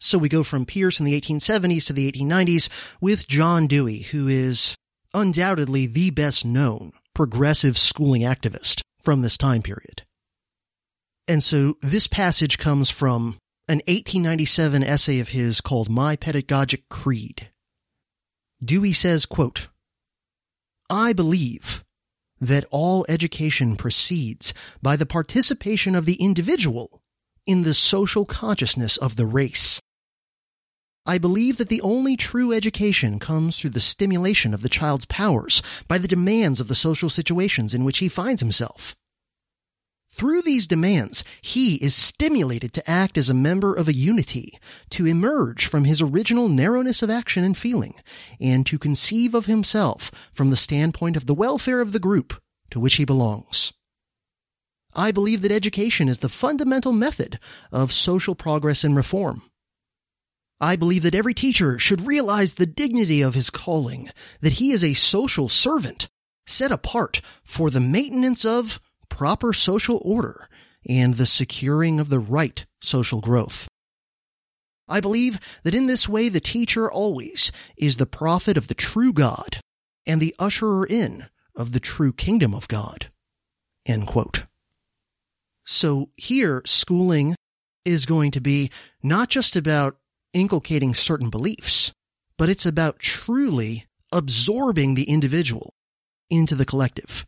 So 0.00 0.18
we 0.18 0.28
go 0.28 0.42
from 0.42 0.66
Peirce 0.66 0.98
in 0.98 1.06
the 1.06 1.20
1870s 1.20 1.86
to 1.86 1.92
the 1.92 2.10
1890s 2.10 2.68
with 3.00 3.28
John 3.28 3.66
Dewey, 3.66 4.00
who 4.00 4.26
is 4.26 4.74
undoubtedly 5.14 5.86
the 5.86 6.10
best 6.10 6.44
known 6.44 6.92
progressive 7.14 7.78
schooling 7.78 8.22
activist 8.22 8.80
from 9.00 9.20
this 9.20 9.36
time 9.36 9.62
period. 9.62 10.02
And 11.28 11.42
so 11.42 11.76
this 11.82 12.06
passage 12.06 12.58
comes 12.58 12.90
from 12.90 13.38
an 13.68 13.78
1897 13.86 14.82
essay 14.82 15.20
of 15.20 15.28
his 15.28 15.60
called 15.60 15.88
My 15.88 16.16
Pedagogic 16.16 16.88
Creed. 16.88 17.48
Dewey 18.64 18.92
says, 18.92 19.26
quote, 19.26 19.68
I 20.92 21.14
believe 21.14 21.82
that 22.38 22.66
all 22.70 23.06
education 23.08 23.76
proceeds 23.76 24.52
by 24.82 24.94
the 24.94 25.06
participation 25.06 25.94
of 25.94 26.04
the 26.04 26.16
individual 26.16 27.00
in 27.46 27.62
the 27.62 27.72
social 27.72 28.26
consciousness 28.26 28.98
of 28.98 29.16
the 29.16 29.24
race. 29.24 29.80
I 31.06 31.16
believe 31.16 31.56
that 31.56 31.70
the 31.70 31.80
only 31.80 32.14
true 32.14 32.52
education 32.52 33.18
comes 33.18 33.58
through 33.58 33.70
the 33.70 33.80
stimulation 33.80 34.52
of 34.52 34.60
the 34.60 34.68
child's 34.68 35.06
powers 35.06 35.62
by 35.88 35.96
the 35.96 36.06
demands 36.06 36.60
of 36.60 36.68
the 36.68 36.74
social 36.74 37.08
situations 37.08 37.72
in 37.72 37.84
which 37.84 37.98
he 37.98 38.10
finds 38.10 38.42
himself. 38.42 38.94
Through 40.12 40.42
these 40.42 40.66
demands, 40.66 41.24
he 41.40 41.76
is 41.76 41.94
stimulated 41.94 42.74
to 42.74 42.90
act 42.90 43.16
as 43.16 43.30
a 43.30 43.34
member 43.34 43.74
of 43.74 43.88
a 43.88 43.94
unity, 43.94 44.58
to 44.90 45.06
emerge 45.06 45.66
from 45.66 45.84
his 45.84 46.02
original 46.02 46.50
narrowness 46.50 47.00
of 47.02 47.08
action 47.08 47.42
and 47.44 47.56
feeling, 47.56 47.94
and 48.38 48.66
to 48.66 48.78
conceive 48.78 49.34
of 49.34 49.46
himself 49.46 50.10
from 50.34 50.50
the 50.50 50.56
standpoint 50.56 51.16
of 51.16 51.24
the 51.24 51.34
welfare 51.34 51.80
of 51.80 51.92
the 51.92 51.98
group 51.98 52.38
to 52.70 52.78
which 52.78 52.96
he 52.96 53.06
belongs. 53.06 53.72
I 54.94 55.12
believe 55.12 55.40
that 55.40 55.52
education 55.52 56.10
is 56.10 56.18
the 56.18 56.28
fundamental 56.28 56.92
method 56.92 57.38
of 57.72 57.90
social 57.90 58.34
progress 58.34 58.84
and 58.84 58.94
reform. 58.94 59.40
I 60.60 60.76
believe 60.76 61.04
that 61.04 61.14
every 61.14 61.32
teacher 61.32 61.78
should 61.78 62.06
realize 62.06 62.54
the 62.54 62.66
dignity 62.66 63.22
of 63.22 63.34
his 63.34 63.48
calling, 63.48 64.10
that 64.42 64.54
he 64.54 64.72
is 64.72 64.84
a 64.84 64.92
social 64.92 65.48
servant 65.48 66.10
set 66.46 66.70
apart 66.70 67.22
for 67.44 67.70
the 67.70 67.80
maintenance 67.80 68.44
of 68.44 68.78
proper 69.12 69.52
social 69.52 70.00
order 70.02 70.48
and 70.88 71.14
the 71.14 71.26
securing 71.26 72.00
of 72.00 72.08
the 72.08 72.18
right 72.18 72.64
social 72.80 73.20
growth. 73.20 73.68
I 74.88 75.00
believe 75.00 75.38
that 75.64 75.74
in 75.74 75.86
this 75.86 76.08
way 76.08 76.30
the 76.30 76.40
teacher 76.40 76.90
always 76.90 77.52
is 77.76 77.98
the 77.98 78.06
prophet 78.06 78.56
of 78.56 78.68
the 78.68 78.74
true 78.74 79.12
God 79.12 79.60
and 80.06 80.18
the 80.18 80.34
usherer 80.38 80.86
in 80.88 81.26
of 81.54 81.72
the 81.72 81.80
true 81.80 82.14
kingdom 82.14 82.54
of 82.54 82.68
God. 82.68 83.10
So 85.64 86.08
here, 86.16 86.62
schooling 86.64 87.36
is 87.84 88.06
going 88.06 88.30
to 88.30 88.40
be 88.40 88.70
not 89.02 89.28
just 89.28 89.56
about 89.56 89.98
inculcating 90.32 90.94
certain 90.94 91.28
beliefs, 91.28 91.92
but 92.38 92.48
it's 92.48 92.64
about 92.64 92.98
truly 92.98 93.84
absorbing 94.10 94.94
the 94.94 95.04
individual 95.04 95.74
into 96.30 96.54
the 96.54 96.64
collective. 96.64 97.26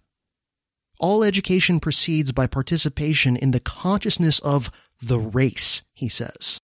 All 1.04 1.22
education 1.22 1.80
proceeds 1.80 2.32
by 2.32 2.46
participation 2.46 3.36
in 3.36 3.50
the 3.50 3.60
consciousness 3.60 4.38
of 4.38 4.70
the 5.02 5.18
race, 5.18 5.82
he 5.92 6.08
says. 6.08 6.58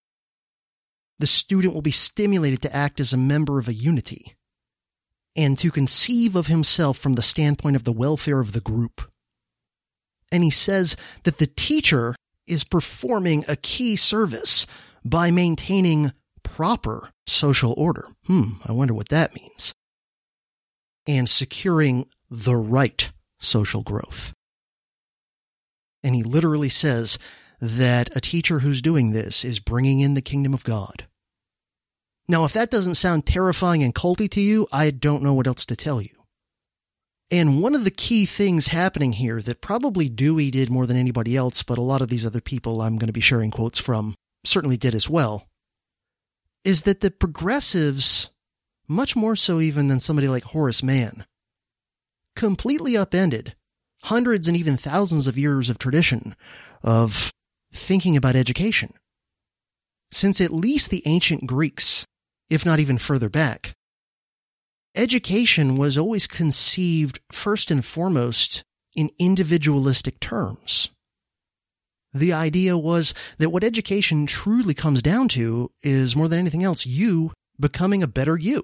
The 1.19 1.27
student 1.27 1.75
will 1.75 1.83
be 1.83 1.91
stimulated 1.91 2.63
to 2.63 2.75
act 2.75 3.01
as 3.01 3.13
a 3.13 3.19
member 3.19 3.59
of 3.59 3.69
a 3.69 3.75
unity 3.75 4.35
and 5.37 5.59
to 5.59 5.71
conceive 5.71 6.37
of 6.37 6.47
himself 6.47 6.97
from 6.97 7.17
the 7.17 7.23
standpoint 7.23 7.77
of 7.77 7.85
the 7.85 7.93
welfare 7.93 8.41
of 8.41 8.53
the 8.53 8.63
group. 8.63 9.03
And 10.33 10.43
he 10.43 10.51
says 10.51 10.97
that 11.25 11.37
the 11.37 11.47
teacher 11.47 12.15
is 12.47 12.65
performing 12.65 13.45
a 13.47 13.57
key 13.57 13.95
service 13.95 14.67
by 15.05 15.31
maintaining 15.31 16.13
proper 16.43 17.11
social 17.27 17.75
order. 17.77 18.07
Hmm, 18.27 18.53
I 18.65 18.73
wonder 18.73 18.95
what 18.95 19.11
that 19.11 19.35
means. 19.35 19.75
And 21.07 21.29
securing 21.29 22.07
the 22.31 22.57
right 22.57 23.11
social 23.41 23.83
growth. 23.83 24.33
And 26.03 26.15
he 26.15 26.23
literally 26.23 26.69
says 26.69 27.19
that 27.61 28.15
a 28.17 28.21
teacher 28.21 28.61
who's 28.61 28.81
doing 28.81 29.11
this 29.11 29.45
is 29.45 29.59
bringing 29.59 30.01
in 30.01 30.15
the 30.15 30.23
kingdom 30.23 30.55
of 30.55 30.65
God. 30.65 31.07
Now, 32.27 32.45
if 32.45 32.53
that 32.53 32.71
doesn't 32.71 32.95
sound 32.95 33.27
terrifying 33.27 33.83
and 33.83 33.95
culty 33.95 34.31
to 34.31 34.41
you, 34.41 34.67
I 34.73 34.91
don't 34.91 35.23
know 35.23 35.35
what 35.35 35.47
else 35.47 35.67
to 35.67 35.77
tell 35.77 36.01
you. 36.01 36.15
And 37.31 37.63
one 37.63 37.75
of 37.75 37.85
the 37.85 37.91
key 37.91 38.27
things 38.27 38.69
happening 38.69 39.13
here 39.13 39.41
that 39.43 39.61
probably 39.61 40.09
Dewey 40.09 40.51
did 40.51 40.71
more 40.71 40.87
than 40.87 40.97
anybody 40.97 41.37
else, 41.37 41.63
but 41.63 41.79
a 41.79 41.83
lot 41.83 42.01
of 42.01 42.09
these 42.09 42.27
other 42.27 42.41
people 42.41 42.81
I'm 42.81 42.99
going 42.99 43.09
to 43.09 43.13
be 43.13 43.21
sharing 43.21 43.51
quotes 43.51 43.79
from 43.79 44.15
certainly 44.45 44.77
did 44.77 44.95
as 44.95 45.09
well, 45.09 45.47
is 46.65 46.83
that 46.83 47.01
the 47.01 47.11
progressives, 47.11 48.31
much 48.89 49.15
more 49.15 49.37
so 49.37 49.61
even 49.61 49.89
than 49.89 50.01
somebody 50.01 50.27
like 50.29 50.45
Horace 50.45 50.83
Mann, 50.83 51.25
completely 52.37 52.97
upended 52.97 53.55
hundreds 54.05 54.49
and 54.49 54.57
even 54.57 54.77
thousands 54.77 55.27
of 55.27 55.39
years 55.39 55.69
of 55.69 55.79
tradition 55.79 56.35
of 56.83 57.31
thinking 57.73 58.17
about 58.17 58.37
education. 58.37 58.93
Since 60.11 60.41
at 60.41 60.53
least 60.53 60.91
the 60.91 61.03
ancient 61.07 61.47
Greeks, 61.47 62.05
if 62.49 62.67
not 62.67 62.81
even 62.81 62.99
further 62.99 63.29
back, 63.29 63.73
education 64.97 65.77
was 65.77 65.97
always 65.97 66.27
conceived 66.27 67.21
first 67.31 67.71
and 67.71 67.85
foremost 67.85 68.63
in 68.95 69.11
individualistic 69.19 70.19
terms. 70.19 70.91
The 72.13 72.33
idea 72.33 72.77
was 72.77 73.15
that 73.39 73.51
what 73.51 73.63
education 73.63 74.27
truly 74.27 74.75
comes 74.75 75.01
down 75.01 75.29
to 75.29 75.71
is 75.83 76.17
more 76.17 76.27
than 76.27 76.41
anything 76.41 76.65
else, 76.65 76.85
you 76.85 77.33
becoming 77.61 78.03
a 78.03 78.09
better 78.09 78.37
you 78.37 78.63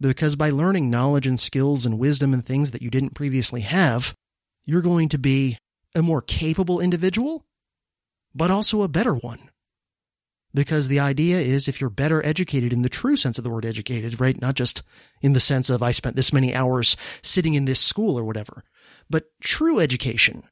because 0.00 0.36
by 0.36 0.50
learning 0.50 0.90
knowledge 0.90 1.26
and 1.26 1.38
skills 1.38 1.84
and 1.84 1.98
wisdom 1.98 2.32
and 2.32 2.44
things 2.44 2.70
that 2.70 2.82
you 2.82 2.90
didn't 2.90 3.14
previously 3.14 3.62
have, 3.62 4.14
you're 4.64 4.82
going 4.82 5.08
to 5.08 5.18
be 5.18 5.58
a 5.94 6.02
more 6.02 6.22
capable 6.22 6.80
individual, 6.80 7.46
but 8.34 8.50
also 8.50 8.82
a 8.82 8.88
better 8.88 9.14
one. 9.14 9.50
Because 10.54 10.88
the 10.88 11.00
idea 11.00 11.38
is 11.38 11.68
if 11.68 11.80
you're 11.80 11.90
better 11.90 12.24
educated 12.24 12.72
in 12.72 12.82
the 12.82 12.88
true 12.88 13.16
sense 13.16 13.38
of 13.38 13.44
the 13.44 13.50
word 13.50 13.66
educated, 13.66 14.20
right? 14.20 14.40
Not 14.40 14.54
just 14.54 14.82
in 15.20 15.32
the 15.32 15.40
sense 15.40 15.68
of 15.68 15.82
I 15.82 15.90
spent 15.90 16.16
this 16.16 16.32
many 16.32 16.54
hours 16.54 16.96
sitting 17.22 17.54
in 17.54 17.64
this 17.64 17.80
school 17.80 18.18
or 18.18 18.24
whatever, 18.24 18.64
but 19.10 19.26
true 19.42 19.78
education 19.78 20.44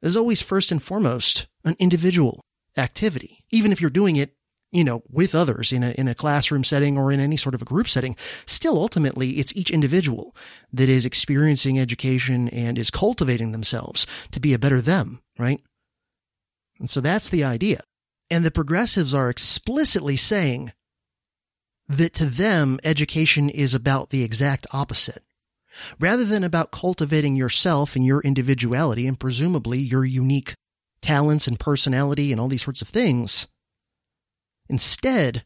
is 0.00 0.16
always 0.16 0.42
first 0.42 0.70
and 0.70 0.82
foremost 0.82 1.46
an 1.64 1.76
individual 1.78 2.40
activity, 2.76 3.44
even 3.50 3.72
if 3.72 3.80
you're 3.80 3.90
doing 3.90 4.16
it 4.16 4.34
you 4.74 4.82
know, 4.82 5.04
with 5.08 5.36
others 5.36 5.72
in 5.72 5.84
a, 5.84 5.92
in 5.92 6.08
a 6.08 6.16
classroom 6.16 6.64
setting 6.64 6.98
or 6.98 7.12
in 7.12 7.20
any 7.20 7.36
sort 7.36 7.54
of 7.54 7.62
a 7.62 7.64
group 7.64 7.88
setting, 7.88 8.16
still 8.44 8.76
ultimately 8.76 9.30
it's 9.30 9.54
each 9.54 9.70
individual 9.70 10.34
that 10.72 10.88
is 10.88 11.06
experiencing 11.06 11.78
education 11.78 12.48
and 12.48 12.76
is 12.76 12.90
cultivating 12.90 13.52
themselves 13.52 14.04
to 14.32 14.40
be 14.40 14.52
a 14.52 14.58
better 14.58 14.80
them, 14.80 15.20
right? 15.38 15.60
And 16.80 16.90
so 16.90 17.00
that's 17.00 17.30
the 17.30 17.44
idea. 17.44 17.82
And 18.30 18.44
the 18.44 18.50
progressives 18.50 19.14
are 19.14 19.30
explicitly 19.30 20.16
saying 20.16 20.72
that 21.88 22.12
to 22.14 22.26
them, 22.26 22.80
education 22.82 23.48
is 23.48 23.74
about 23.74 24.10
the 24.10 24.24
exact 24.24 24.66
opposite. 24.72 25.22
Rather 26.00 26.24
than 26.24 26.42
about 26.42 26.72
cultivating 26.72 27.36
yourself 27.36 27.94
and 27.94 28.04
your 28.04 28.20
individuality 28.22 29.06
and 29.06 29.20
presumably 29.20 29.78
your 29.78 30.04
unique 30.04 30.54
talents 31.00 31.46
and 31.46 31.60
personality 31.60 32.32
and 32.32 32.40
all 32.40 32.48
these 32.48 32.64
sorts 32.64 32.82
of 32.82 32.88
things, 32.88 33.46
Instead, 34.68 35.44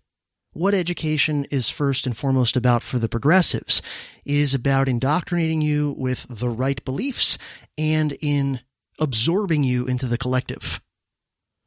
what 0.53 0.75
education 0.75 1.45
is 1.51 1.69
first 1.69 2.07
and 2.07 2.17
foremost 2.17 2.57
about 2.57 2.83
for 2.83 2.99
the 2.99 3.09
progressives 3.09 3.83
is 4.25 4.55
about 4.55 4.89
indoctrinating 4.89 5.61
you 5.61 5.95
with 5.99 6.27
the 6.29 6.49
right 6.49 6.85
beliefs 6.85 7.39
and 7.77 8.17
in 8.21 8.61
absorbing 8.99 9.63
you 9.63 9.87
into 9.87 10.07
the 10.07 10.19
collective, 10.19 10.81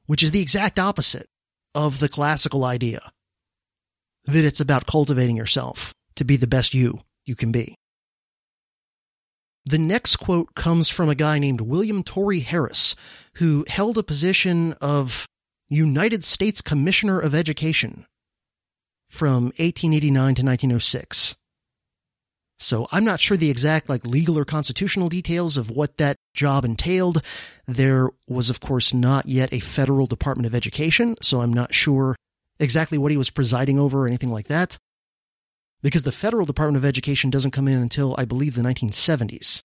which 0.08 0.24
is 0.24 0.32
the 0.32 0.42
exact 0.42 0.80
opposite 0.80 1.28
of 1.74 2.00
the 2.00 2.10
classical 2.10 2.66
idea 2.66 3.12
that 4.26 4.46
it's 4.46 4.60
about 4.60 4.86
cultivating 4.86 5.38
yourself 5.38 5.94
to 6.16 6.26
be 6.26 6.36
the 6.36 6.48
best 6.48 6.74
you 6.74 7.02
you 7.26 7.36
can 7.36 7.52
be. 7.52 7.76
The 9.66 9.78
next 9.78 10.18
quote 10.18 10.56
comes 10.56 10.90
from 10.90 11.08
a 11.08 11.16
guy 11.16 11.38
named 11.38 11.62
William 11.62 12.04
Torrey 12.04 12.40
Harris, 12.40 12.96
who 13.36 13.64
held 13.68 13.98
a 13.98 14.04
position 14.04 14.74
of 14.82 15.28
United 15.74 16.22
States 16.22 16.62
Commissioner 16.62 17.18
of 17.18 17.34
Education 17.34 18.06
from 19.10 19.46
1889 19.56 20.12
to 20.12 20.44
1906. 20.44 21.38
So 22.60 22.90
I'm 22.92 23.06
not 23.06 23.22
sure 23.22 23.38
the 23.38 23.50
exact 23.50 23.88
like 23.88 24.06
legal 24.06 24.38
or 24.38 24.44
constitutional 24.44 25.08
details 25.08 25.56
of 25.56 25.70
what 25.72 25.96
that 25.96 26.18
job 26.34 26.66
entailed. 26.66 27.22
There 27.68 28.10
was, 28.28 28.50
of 28.50 28.60
course, 28.60 28.94
not 28.94 29.30
yet 29.30 29.54
a 29.54 29.62
federal 29.62 30.08
Department 30.08 30.46
of 30.46 30.54
Education, 30.54 31.16
so 31.22 31.40
I'm 31.40 31.54
not 31.54 31.74
sure 31.74 32.18
exactly 32.60 32.98
what 32.98 33.12
he 33.12 33.18
was 33.18 33.30
presiding 33.30 33.80
over 33.80 34.04
or 34.04 34.08
anything 34.08 34.30
like 34.30 34.50
that. 34.50 34.78
Because 35.82 36.04
the 36.04 36.12
federal 36.12 36.46
Department 36.46 36.84
of 36.84 36.88
Education 36.88 37.30
doesn't 37.30 37.52
come 37.52 37.70
in 37.70 37.80
until, 37.80 38.14
I 38.18 38.26
believe, 38.26 38.56
the 38.56 38.62
1970s. 38.62 39.62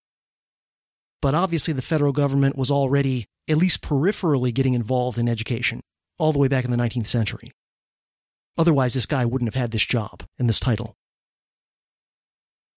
But 1.20 1.34
obviously 1.34 1.74
the 1.74 1.82
federal 1.82 2.12
government 2.12 2.56
was 2.56 2.70
already 2.70 3.26
at 3.48 3.56
least 3.56 3.82
peripherally 3.82 4.54
getting 4.54 4.74
involved 4.74 5.18
in 5.18 5.28
education 5.28 5.80
all 6.18 6.32
the 6.32 6.38
way 6.38 6.48
back 6.48 6.64
in 6.64 6.70
the 6.70 6.76
19th 6.76 7.06
century. 7.06 7.52
Otherwise, 8.58 8.94
this 8.94 9.06
guy 9.06 9.24
wouldn't 9.24 9.52
have 9.52 9.60
had 9.60 9.70
this 9.70 9.84
job 9.84 10.24
and 10.38 10.48
this 10.48 10.60
title. 10.60 10.96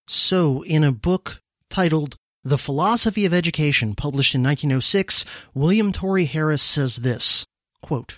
So, 0.07 0.63
in 0.63 0.83
a 0.83 0.91
book 0.91 1.41
titled 1.69 2.15
The 2.43 2.57
Philosophy 2.57 3.25
of 3.25 3.33
Education, 3.33 3.95
published 3.95 4.35
in 4.35 4.43
1906, 4.43 5.23
William 5.53 5.91
Torrey 5.91 6.25
Harris 6.25 6.63
says 6.63 6.97
this 6.97 7.45
quote, 7.81 8.17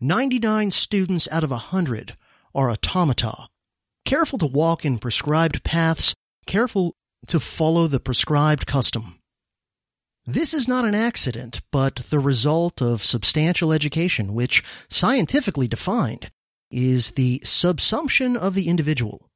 99 0.00 0.70
students 0.70 1.28
out 1.32 1.44
of 1.44 1.50
100 1.50 2.16
are 2.54 2.70
automata, 2.70 3.48
careful 4.04 4.38
to 4.38 4.46
walk 4.46 4.84
in 4.84 4.98
prescribed 4.98 5.64
paths, 5.64 6.14
careful 6.46 6.94
to 7.26 7.40
follow 7.40 7.86
the 7.86 8.00
prescribed 8.00 8.66
custom. 8.66 9.18
This 10.26 10.54
is 10.54 10.66
not 10.66 10.86
an 10.86 10.94
accident, 10.94 11.60
but 11.70 11.96
the 11.96 12.18
result 12.18 12.80
of 12.80 13.04
substantial 13.04 13.72
education, 13.72 14.32
which, 14.32 14.64
scientifically 14.88 15.68
defined, 15.68 16.30
is 16.70 17.12
the 17.12 17.40
subsumption 17.44 18.36
of 18.36 18.54
the 18.54 18.68
individual. 18.68 19.28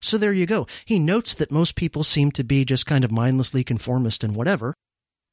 So 0.00 0.16
there 0.16 0.32
you 0.32 0.46
go. 0.46 0.66
He 0.84 0.98
notes 0.98 1.34
that 1.34 1.50
most 1.50 1.74
people 1.74 2.04
seem 2.04 2.30
to 2.32 2.44
be 2.44 2.64
just 2.64 2.86
kind 2.86 3.04
of 3.04 3.10
mindlessly 3.10 3.64
conformist 3.64 4.22
and 4.22 4.34
whatever, 4.36 4.74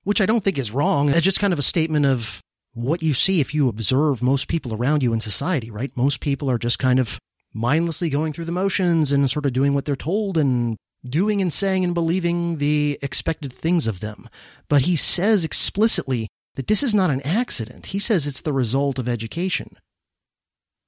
which 0.04 0.20
I 0.20 0.26
don't 0.26 0.44
think 0.44 0.58
is 0.58 0.72
wrong. 0.72 1.10
It's 1.10 1.22
just 1.22 1.40
kind 1.40 1.54
of 1.54 1.60
a 1.60 1.64
statement 1.64 2.06
of 2.06 2.42
what 2.74 3.02
you 3.02 3.14
see 3.14 3.40
if 3.40 3.54
you 3.54 3.70
observe 3.70 4.22
most 4.22 4.48
people 4.48 4.74
around 4.74 5.04
you 5.04 5.14
in 5.14 5.20
society, 5.20 5.72
right? 5.72 5.96
Most 5.96 6.20
people 6.20 6.50
are 6.50 6.58
just 6.58 6.80
kind 6.80 7.00
of 7.00 7.20
mindlessly 7.54 8.10
going 8.10 8.34
through 8.34 8.46
the 8.46 8.52
motions 8.52 9.12
and 9.12 9.30
sort 9.30 9.46
of 9.46 9.54
doing 9.54 9.74
what 9.74 9.86
they're 9.86 9.96
told 9.96 10.38
and 10.38 10.76
doing 11.06 11.42
and 11.42 11.52
saying 11.52 11.84
and 11.84 11.94
believing 11.94 12.58
the 12.58 13.00
expected 13.02 13.54
things 13.54 13.88
of 13.88 14.00
them. 14.00 14.30
But 14.68 14.84
he 14.84 14.96
says 14.96 15.46
explicitly 15.46 16.28
that 16.56 16.68
this 16.68 16.84
is 16.84 16.96
not 16.96 17.10
an 17.10 17.22
accident. 17.22 17.88
He 17.88 18.00
says 18.00 18.26
it's 18.26 18.42
the 18.42 18.54
result 18.54 19.00
of 19.00 19.08
education. 19.08 19.78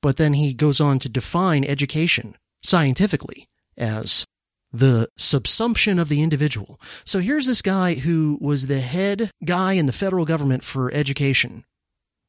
But 0.02 0.18
then 0.18 0.34
he 0.34 0.54
goes 0.54 0.80
on 0.80 1.00
to 1.00 1.10
define 1.10 1.64
education 1.64 2.36
scientifically 2.64 3.48
as 3.78 4.26
the 4.72 5.10
subsumption 5.18 6.00
of 6.00 6.10
the 6.10 6.22
individual. 6.22 6.80
So 7.06 7.20
here's 7.20 7.48
this 7.48 7.62
guy 7.62 7.96
who 7.96 8.38
was 8.40 8.68
the 8.68 8.80
head 8.80 9.32
guy 9.44 9.74
in 9.74 9.88
the 9.88 9.94
federal 9.94 10.26
government 10.26 10.64
for 10.64 10.92
education 10.94 11.66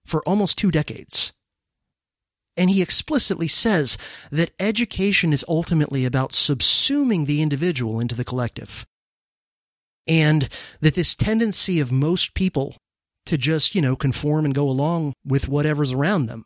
for 0.07 0.23
almost 0.23 0.59
two 0.59 0.71
decades. 0.71 1.33
And 2.61 2.69
he 2.69 2.83
explicitly 2.83 3.49
says 3.49 3.97
that 4.31 4.51
education 4.61 5.33
is 5.33 5.47
ultimately 5.49 6.05
about 6.05 6.33
subsuming 6.33 7.27
the 7.27 7.41
individual 7.41 7.99
into 7.99 8.15
the 8.15 8.23
collective. 8.23 8.85
And 10.07 10.47
that 10.81 10.95
this 10.95 11.15
tendency 11.15 11.81
of 11.81 11.91
most 11.91 12.35
people 12.35 12.77
to 13.25 13.39
just, 13.39 13.75
you 13.75 13.81
know, 13.81 13.97
conform 13.97 14.45
and 14.45 14.55
go 14.55 14.69
along 14.69 15.15
with 15.25 15.49
whatever's 15.49 15.95
around 15.95 16.27
them, 16.27 16.45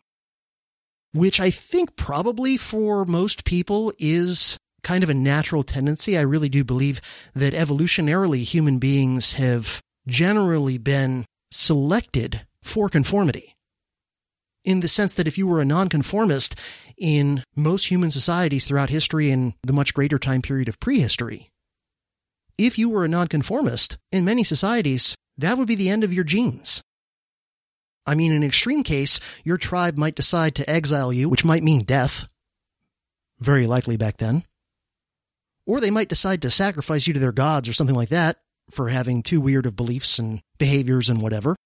which 1.12 1.40
I 1.40 1.50
think 1.50 1.96
probably 1.96 2.56
for 2.58 3.04
most 3.04 3.44
people 3.44 3.92
is 3.98 4.56
kind 4.84 5.02
of 5.02 5.10
a 5.10 5.14
natural 5.14 5.64
tendency. 5.64 6.16
I 6.16 6.20
really 6.20 6.48
do 6.48 6.62
believe 6.62 7.00
that 7.34 7.54
evolutionarily 7.54 8.44
human 8.44 8.78
beings 8.78 9.32
have 9.32 9.80
generally 10.06 10.78
been 10.78 11.24
selected 11.50 12.46
for 12.62 12.88
conformity. 12.88 13.53
In 14.64 14.80
the 14.80 14.88
sense 14.88 15.12
that 15.14 15.28
if 15.28 15.36
you 15.36 15.46
were 15.46 15.60
a 15.60 15.66
nonconformist 15.66 16.58
in 16.96 17.44
most 17.54 17.90
human 17.90 18.10
societies 18.10 18.64
throughout 18.64 18.88
history 18.88 19.30
and 19.30 19.52
the 19.62 19.74
much 19.74 19.92
greater 19.92 20.18
time 20.18 20.40
period 20.40 20.68
of 20.68 20.80
prehistory, 20.80 21.50
if 22.56 22.78
you 22.78 22.88
were 22.88 23.04
a 23.04 23.08
nonconformist 23.08 23.98
in 24.10 24.24
many 24.24 24.42
societies, 24.42 25.14
that 25.36 25.58
would 25.58 25.68
be 25.68 25.74
the 25.74 25.90
end 25.90 26.04
of 26.04 26.14
your 26.14 26.24
genes. 26.24 26.82
I 28.06 28.14
mean, 28.14 28.30
in 28.32 28.38
an 28.38 28.44
extreme 28.44 28.82
case, 28.82 29.18
your 29.44 29.58
tribe 29.58 29.98
might 29.98 30.14
decide 30.14 30.54
to 30.56 30.70
exile 30.70 31.12
you, 31.12 31.28
which 31.28 31.44
might 31.44 31.62
mean 31.62 31.84
death. 31.84 32.26
Very 33.40 33.66
likely 33.66 33.96
back 33.96 34.18
then. 34.18 34.44
Or 35.66 35.80
they 35.80 35.90
might 35.90 36.08
decide 36.08 36.42
to 36.42 36.50
sacrifice 36.50 37.06
you 37.06 37.14
to 37.14 37.20
their 37.20 37.32
gods 37.32 37.68
or 37.68 37.72
something 37.72 37.96
like 37.96 38.10
that 38.10 38.38
for 38.70 38.88
having 38.88 39.22
too 39.22 39.40
weird 39.40 39.66
of 39.66 39.76
beliefs 39.76 40.18
and 40.18 40.40
behaviors 40.58 41.08
and 41.08 41.20
whatever. 41.20 41.56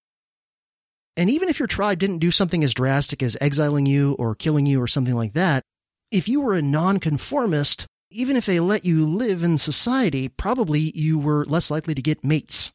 And 1.18 1.28
even 1.28 1.48
if 1.48 1.58
your 1.58 1.66
tribe 1.66 1.98
didn't 1.98 2.20
do 2.20 2.30
something 2.30 2.62
as 2.62 2.72
drastic 2.72 3.24
as 3.24 3.36
exiling 3.40 3.86
you 3.86 4.14
or 4.20 4.36
killing 4.36 4.66
you 4.66 4.80
or 4.80 4.86
something 4.86 5.16
like 5.16 5.32
that, 5.32 5.64
if 6.12 6.28
you 6.28 6.40
were 6.40 6.54
a 6.54 6.62
nonconformist, 6.62 7.86
even 8.10 8.36
if 8.36 8.46
they 8.46 8.60
let 8.60 8.84
you 8.84 9.04
live 9.04 9.42
in 9.42 9.58
society, 9.58 10.28
probably 10.28 10.92
you 10.94 11.18
were 11.18 11.44
less 11.44 11.72
likely 11.72 11.94
to 11.94 12.00
get 12.00 12.24
mates. 12.24 12.72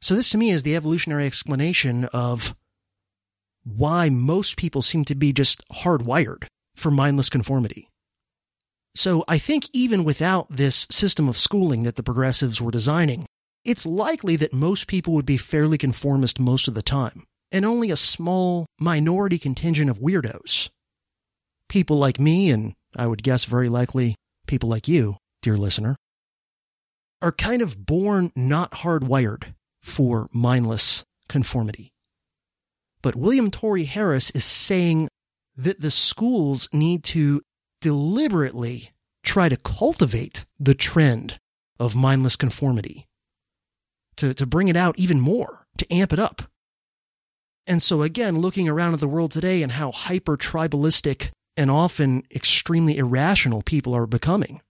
So 0.00 0.14
this 0.14 0.30
to 0.30 0.38
me 0.38 0.50
is 0.50 0.62
the 0.62 0.76
evolutionary 0.76 1.26
explanation 1.26 2.04
of 2.12 2.54
why 3.64 4.08
most 4.08 4.56
people 4.56 4.80
seem 4.80 5.04
to 5.06 5.16
be 5.16 5.32
just 5.32 5.68
hardwired 5.70 6.46
for 6.76 6.92
mindless 6.92 7.28
conformity. 7.28 7.88
So 8.94 9.24
I 9.26 9.38
think 9.38 9.64
even 9.72 10.04
without 10.04 10.48
this 10.48 10.86
system 10.90 11.28
of 11.28 11.36
schooling 11.36 11.82
that 11.82 11.96
the 11.96 12.04
progressives 12.04 12.62
were 12.62 12.70
designing, 12.70 13.26
it's 13.66 13.84
likely 13.84 14.36
that 14.36 14.52
most 14.52 14.86
people 14.86 15.12
would 15.14 15.26
be 15.26 15.36
fairly 15.36 15.76
conformist 15.76 16.38
most 16.38 16.68
of 16.68 16.74
the 16.74 16.82
time, 16.82 17.26
and 17.50 17.64
only 17.64 17.90
a 17.90 17.96
small 17.96 18.66
minority 18.80 19.38
contingent 19.38 19.90
of 19.90 19.98
weirdos. 19.98 20.70
People 21.68 21.98
like 21.98 22.20
me, 22.20 22.50
and 22.50 22.74
I 22.96 23.06
would 23.06 23.22
guess 23.22 23.44
very 23.44 23.68
likely 23.68 24.14
people 24.46 24.68
like 24.68 24.86
you, 24.86 25.16
dear 25.42 25.56
listener, 25.56 25.96
are 27.20 27.32
kind 27.32 27.60
of 27.60 27.84
born 27.84 28.30
not 28.36 28.70
hardwired 28.70 29.54
for 29.80 30.28
mindless 30.32 31.04
conformity. 31.28 31.90
But 33.02 33.16
William 33.16 33.50
Torrey 33.50 33.84
Harris 33.84 34.30
is 34.30 34.44
saying 34.44 35.08
that 35.56 35.80
the 35.80 35.90
schools 35.90 36.68
need 36.72 37.02
to 37.04 37.42
deliberately 37.80 38.90
try 39.22 39.48
to 39.48 39.56
cultivate 39.56 40.44
the 40.58 40.74
trend 40.74 41.38
of 41.80 41.96
mindless 41.96 42.36
conformity, 42.36 43.06
to, 44.16 44.34
to 44.34 44.46
bring 44.46 44.68
it 44.68 44.76
out 44.76 44.98
even 44.98 45.20
more, 45.20 45.66
to 45.78 45.92
amp 45.92 46.12
it 46.12 46.18
up. 46.18 46.42
And 47.66 47.82
so, 47.82 48.02
again, 48.02 48.38
looking 48.38 48.68
around 48.68 48.94
at 48.94 49.00
the 49.00 49.08
world 49.08 49.32
today 49.32 49.62
and 49.62 49.72
how 49.72 49.90
hyper 49.90 50.36
tribalistic 50.36 51.30
and 51.56 51.70
often 51.70 52.22
extremely 52.34 52.96
irrational 52.96 53.62
people 53.62 53.94
are 53.94 54.06
becoming, 54.06 54.60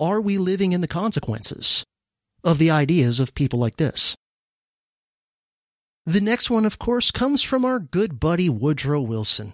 are 0.00 0.20
we 0.20 0.38
living 0.38 0.72
in 0.72 0.80
the 0.80 0.88
consequences 0.88 1.84
of 2.42 2.58
the 2.58 2.70
ideas 2.70 3.20
of 3.20 3.34
people 3.34 3.58
like 3.58 3.76
this? 3.76 4.16
The 6.04 6.20
next 6.20 6.50
one, 6.50 6.64
of 6.64 6.78
course, 6.78 7.10
comes 7.10 7.42
from 7.42 7.64
our 7.64 7.78
good 7.78 8.18
buddy 8.18 8.48
Woodrow 8.48 9.02
Wilson. 9.02 9.52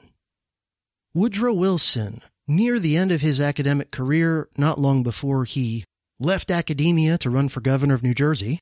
Woodrow 1.13 1.53
Wilson 1.53 2.23
near 2.47 2.79
the 2.79 2.97
end 2.97 3.13
of 3.13 3.21
his 3.21 3.41
academic 3.41 3.91
career, 3.91 4.49
not 4.57 4.79
long 4.79 5.03
before 5.03 5.45
he 5.45 5.85
left 6.19 6.51
academia 6.51 7.19
to 7.19 7.29
run 7.29 7.49
for 7.51 7.61
governor 7.61 7.95
of 7.95 8.03
New 8.03 8.15
Jersey, 8.15 8.59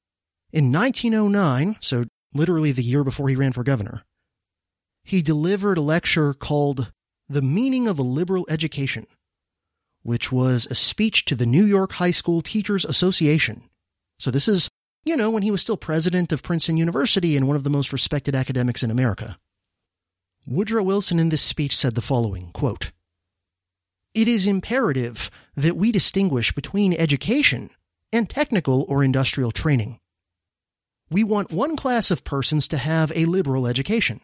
in 0.57 0.73
1909, 0.73 1.77
so 1.81 2.05
literally 2.33 2.73
the 2.73 2.83
year 2.83 3.05
before 3.05 3.29
he 3.29 3.37
ran 3.37 3.53
for 3.53 3.63
governor, 3.63 4.05
he 5.05 5.21
delivered 5.21 5.77
a 5.77 5.83
lecture 5.83 6.33
called 6.33 6.93
The 7.29 7.43
Meaning 7.43 7.87
of 7.87 7.99
a 7.99 8.03
Liberal 8.03 8.47
Education, 8.49 9.07
which 10.03 10.33
was 10.33 10.67
a 10.71 10.75
speech 10.75 11.27
to 11.27 11.35
the 11.35 11.45
New 11.45 11.67
York 11.67 11.93
High 11.93 12.11
School 12.11 12.41
Teachers 12.41 12.87
Association. 12.87 13.65
So 14.19 14.31
this 14.31 14.49
is, 14.49 14.71
you 15.05 15.15
know, 15.15 15.31
when 15.31 15.43
he 15.43 15.51
was 15.51 15.61
still 15.61 15.77
president 15.77 16.33
of 16.33 16.43
Princeton 16.43 16.79
University 16.79 17.37
and 17.37 17.47
one 17.47 17.57
of 17.57 17.63
the 17.63 17.69
most 17.69 17.93
respected 17.93 18.35
academics 18.35 18.83
in 18.83 18.91
America. 18.91 19.37
Woodrow 20.47 20.85
Wilson 20.85 21.19
in 21.19 21.29
this 21.29 21.43
speech 21.43 21.77
said 21.77 21.95
the 21.95 22.01
following, 22.01 22.51
quote, 22.55 22.93
it 24.15 24.27
is 24.27 24.47
imperative 24.47 25.31
that 25.55 25.77
we 25.77 25.93
distinguish 25.93 26.53
between 26.53 26.95
education 26.95 27.69
and 28.11 28.31
technical 28.31 28.87
or 28.89 29.05
industrial 29.05 29.53
training. 29.53 29.99
We 31.11 31.23
want 31.23 31.53
one 31.53 31.77
class 31.77 32.11
of 32.11 32.25
persons 32.25 32.67
to 32.69 32.77
have 32.77 33.13
a 33.15 33.27
liberal 33.27 33.67
education, 33.67 34.21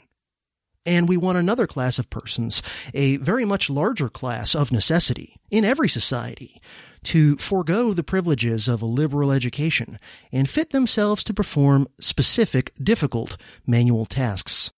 and 0.85 1.09
we 1.09 1.17
want 1.17 1.39
another 1.39 1.69
class 1.69 1.99
of 1.99 2.11
persons, 2.11 2.63
a 2.93 3.19
very 3.19 3.45
much 3.45 3.71
larger 3.71 4.09
class 4.09 4.55
of 4.55 4.73
necessity 4.73 5.37
in 5.49 5.65
every 5.65 5.89
society, 5.89 6.61
to 7.05 7.37
forego 7.37 7.93
the 7.93 8.03
privileges 8.03 8.67
of 8.67 8.83
a 8.83 8.87
liberal 8.87 9.31
education 9.31 9.99
and 10.33 10.51
fit 10.51 10.71
themselves 10.71 11.23
to 11.25 11.35
perform 11.35 11.87
specific, 12.01 12.73
difficult 12.83 13.37
manual 13.65 14.05
tasks. 14.05 14.73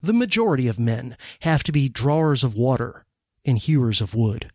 The 0.00 0.12
majority 0.12 0.66
of 0.66 0.78
men 0.80 1.16
have 1.42 1.62
to 1.64 1.72
be 1.72 1.88
drawers 1.88 2.42
of 2.42 2.56
water, 2.56 3.04
and 3.44 3.58
hewers 3.58 4.00
of 4.00 4.14
wood. 4.14 4.50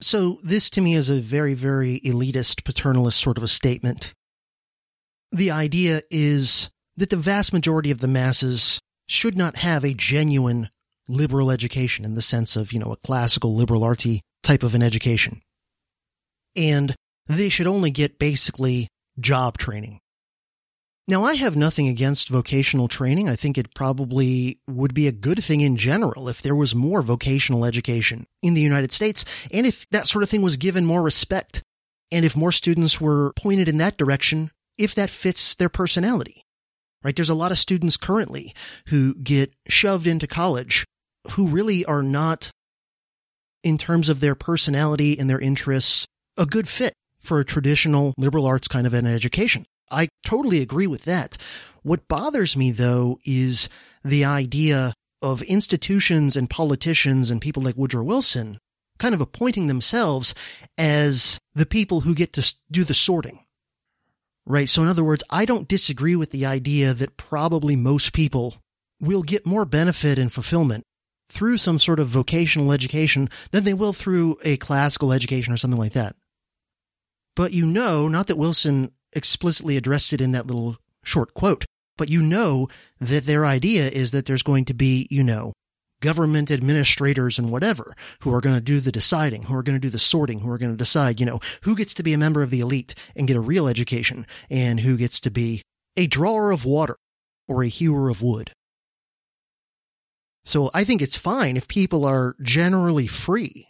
So 0.00 0.38
this 0.44 0.70
to 0.70 0.80
me 0.80 0.94
is 0.94 1.10
a 1.10 1.20
very, 1.20 1.54
very 1.54 2.00
elitist, 2.00 2.62
paternalist 2.62 3.20
sort 3.20 3.36
of 3.36 3.42
a 3.42 3.48
statement. 3.48 4.14
The 5.32 5.50
idea 5.50 6.02
is 6.10 6.70
that 6.96 7.10
the 7.10 7.16
vast 7.16 7.52
majority 7.52 7.90
of 7.90 7.98
the 7.98 8.08
masses 8.08 8.80
should 9.08 9.36
not 9.36 9.56
have 9.56 9.84
a 9.84 9.94
genuine 9.94 10.68
liberal 11.08 11.50
education 11.50 12.04
in 12.04 12.14
the 12.14 12.22
sense 12.22 12.54
of, 12.56 12.72
you 12.72 12.78
know, 12.78 12.92
a 12.92 12.96
classical 12.96 13.54
liberal 13.54 13.82
artsy 13.82 14.20
type 14.42 14.62
of 14.62 14.74
an 14.74 14.82
education. 14.82 15.40
And 16.56 16.94
they 17.26 17.48
should 17.48 17.66
only 17.66 17.90
get 17.90 18.18
basically 18.18 18.88
job 19.18 19.58
training. 19.58 20.00
Now, 21.08 21.24
I 21.24 21.36
have 21.36 21.56
nothing 21.56 21.88
against 21.88 22.28
vocational 22.28 22.86
training. 22.86 23.30
I 23.30 23.34
think 23.34 23.56
it 23.56 23.74
probably 23.74 24.58
would 24.68 24.92
be 24.92 25.08
a 25.08 25.12
good 25.12 25.42
thing 25.42 25.62
in 25.62 25.78
general 25.78 26.28
if 26.28 26.42
there 26.42 26.54
was 26.54 26.74
more 26.74 27.00
vocational 27.00 27.64
education 27.64 28.26
in 28.42 28.52
the 28.52 28.60
United 28.60 28.92
States 28.92 29.24
and 29.50 29.66
if 29.66 29.88
that 29.90 30.06
sort 30.06 30.22
of 30.22 30.28
thing 30.28 30.42
was 30.42 30.58
given 30.58 30.84
more 30.84 31.02
respect 31.02 31.62
and 32.12 32.26
if 32.26 32.36
more 32.36 32.52
students 32.52 33.00
were 33.00 33.32
pointed 33.36 33.70
in 33.70 33.78
that 33.78 33.96
direction, 33.96 34.50
if 34.76 34.94
that 34.96 35.08
fits 35.08 35.54
their 35.54 35.70
personality. 35.70 36.44
Right? 37.02 37.16
There's 37.16 37.30
a 37.30 37.34
lot 37.34 37.52
of 37.52 37.58
students 37.58 37.96
currently 37.96 38.54
who 38.88 39.14
get 39.14 39.54
shoved 39.66 40.06
into 40.06 40.26
college 40.26 40.84
who 41.30 41.48
really 41.48 41.86
are 41.86 42.02
not, 42.02 42.50
in 43.62 43.78
terms 43.78 44.10
of 44.10 44.20
their 44.20 44.34
personality 44.34 45.18
and 45.18 45.30
their 45.30 45.40
interests, 45.40 46.06
a 46.36 46.44
good 46.44 46.68
fit 46.68 46.92
for 47.18 47.40
a 47.40 47.46
traditional 47.46 48.12
liberal 48.18 48.46
arts 48.46 48.68
kind 48.68 48.86
of 48.86 48.92
an 48.92 49.06
education. 49.06 49.64
I 49.90 50.08
totally 50.24 50.60
agree 50.60 50.86
with 50.86 51.04
that. 51.04 51.36
What 51.82 52.08
bothers 52.08 52.56
me 52.56 52.70
though 52.70 53.18
is 53.24 53.68
the 54.04 54.24
idea 54.24 54.94
of 55.22 55.42
institutions 55.42 56.36
and 56.36 56.48
politicians 56.48 57.30
and 57.30 57.40
people 57.40 57.62
like 57.62 57.76
Woodrow 57.76 58.04
Wilson 58.04 58.58
kind 58.98 59.14
of 59.14 59.20
appointing 59.20 59.66
themselves 59.66 60.34
as 60.76 61.38
the 61.54 61.66
people 61.66 62.00
who 62.00 62.14
get 62.14 62.32
to 62.34 62.54
do 62.70 62.84
the 62.84 62.94
sorting. 62.94 63.44
Right. 64.44 64.68
So 64.68 64.82
in 64.82 64.88
other 64.88 65.04
words, 65.04 65.22
I 65.30 65.44
don't 65.44 65.68
disagree 65.68 66.16
with 66.16 66.30
the 66.30 66.46
idea 66.46 66.94
that 66.94 67.16
probably 67.16 67.76
most 67.76 68.12
people 68.12 68.56
will 69.00 69.22
get 69.22 69.46
more 69.46 69.64
benefit 69.64 70.18
and 70.18 70.32
fulfillment 70.32 70.84
through 71.30 71.58
some 71.58 71.78
sort 71.78 72.00
of 72.00 72.08
vocational 72.08 72.72
education 72.72 73.28
than 73.50 73.64
they 73.64 73.74
will 73.74 73.92
through 73.92 74.38
a 74.44 74.56
classical 74.56 75.12
education 75.12 75.52
or 75.52 75.58
something 75.58 75.78
like 75.78 75.92
that. 75.92 76.16
But 77.36 77.52
you 77.52 77.66
know, 77.66 78.08
not 78.08 78.26
that 78.28 78.38
Wilson 78.38 78.90
explicitly 79.12 79.76
addressed 79.76 80.12
it 80.12 80.20
in 80.20 80.32
that 80.32 80.46
little 80.46 80.76
short 81.04 81.34
quote, 81.34 81.64
but 81.96 82.08
you 82.08 82.22
know 82.22 82.68
that 83.00 83.24
their 83.24 83.44
idea 83.44 83.88
is 83.88 84.10
that 84.12 84.26
there's 84.26 84.42
going 84.42 84.64
to 84.66 84.74
be, 84.74 85.06
you 85.10 85.22
know, 85.22 85.52
government 86.00 86.50
administrators 86.50 87.38
and 87.38 87.50
whatever 87.50 87.94
who 88.20 88.32
are 88.32 88.40
going 88.40 88.54
to 88.54 88.60
do 88.60 88.80
the 88.80 88.92
deciding, 88.92 89.44
who 89.44 89.54
are 89.54 89.62
going 89.62 89.76
to 89.76 89.80
do 89.80 89.90
the 89.90 89.98
sorting, 89.98 90.40
who 90.40 90.50
are 90.50 90.58
going 90.58 90.70
to 90.72 90.76
decide, 90.76 91.18
you 91.18 91.26
know, 91.26 91.40
who 91.62 91.74
gets 91.74 91.92
to 91.94 92.02
be 92.02 92.12
a 92.12 92.18
member 92.18 92.42
of 92.42 92.50
the 92.50 92.60
elite 92.60 92.94
and 93.16 93.26
get 93.26 93.36
a 93.36 93.40
real 93.40 93.66
education 93.66 94.26
and 94.48 94.80
who 94.80 94.96
gets 94.96 95.18
to 95.20 95.30
be 95.30 95.62
a 95.96 96.06
drawer 96.06 96.50
of 96.52 96.64
water 96.64 96.96
or 97.48 97.62
a 97.62 97.68
hewer 97.68 98.08
of 98.08 98.22
wood. 98.22 98.52
So 100.44 100.70
I 100.72 100.84
think 100.84 101.02
it's 101.02 101.16
fine 101.16 101.56
if 101.56 101.68
people 101.68 102.04
are 102.04 102.36
generally 102.40 103.06
free 103.06 103.68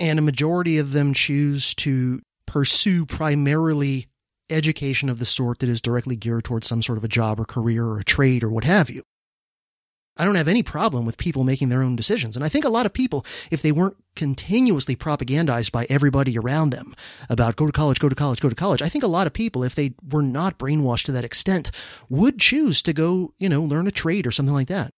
and 0.00 0.18
a 0.18 0.22
majority 0.22 0.78
of 0.78 0.92
them 0.92 1.14
choose 1.14 1.74
to 1.76 2.20
pursue 2.46 3.06
primarily 3.06 4.08
education 4.52 5.08
of 5.08 5.18
the 5.18 5.24
sort 5.24 5.58
that 5.60 5.68
is 5.68 5.80
directly 5.80 6.16
geared 6.16 6.44
towards 6.44 6.66
some 6.66 6.82
sort 6.82 6.98
of 6.98 7.04
a 7.04 7.08
job 7.08 7.40
or 7.40 7.44
career 7.44 7.84
or 7.84 7.98
a 7.98 8.04
trade 8.04 8.42
or 8.42 8.50
what 8.50 8.64
have 8.64 8.90
you. 8.90 9.02
I 10.16 10.26
don't 10.26 10.34
have 10.34 10.48
any 10.48 10.62
problem 10.62 11.06
with 11.06 11.16
people 11.16 11.42
making 11.42 11.70
their 11.70 11.82
own 11.82 11.96
decisions. 11.96 12.36
And 12.36 12.44
I 12.44 12.48
think 12.48 12.66
a 12.66 12.70
lot 12.70 12.84
of 12.84 12.92
people, 12.92 13.24
if 13.50 13.62
they 13.62 13.72
weren't 13.72 13.96
continuously 14.14 14.94
propagandized 14.94 15.72
by 15.72 15.86
everybody 15.88 16.36
around 16.36 16.70
them 16.70 16.94
about 17.30 17.56
go 17.56 17.66
to 17.66 17.72
college, 17.72 17.98
go 17.98 18.10
to 18.10 18.14
college, 18.14 18.40
go 18.40 18.50
to 18.50 18.54
college, 18.54 18.82
I 18.82 18.90
think 18.90 19.04
a 19.04 19.08
lot 19.08 19.26
of 19.26 19.32
people, 19.32 19.64
if 19.64 19.74
they 19.74 19.94
were 20.10 20.22
not 20.22 20.58
brainwashed 20.58 21.06
to 21.06 21.12
that 21.12 21.24
extent, 21.24 21.70
would 22.10 22.38
choose 22.38 22.82
to 22.82 22.92
go, 22.92 23.32
you 23.38 23.48
know, 23.48 23.62
learn 23.62 23.86
a 23.86 23.90
trade 23.90 24.26
or 24.26 24.32
something 24.32 24.54
like 24.54 24.68
that. 24.68 24.90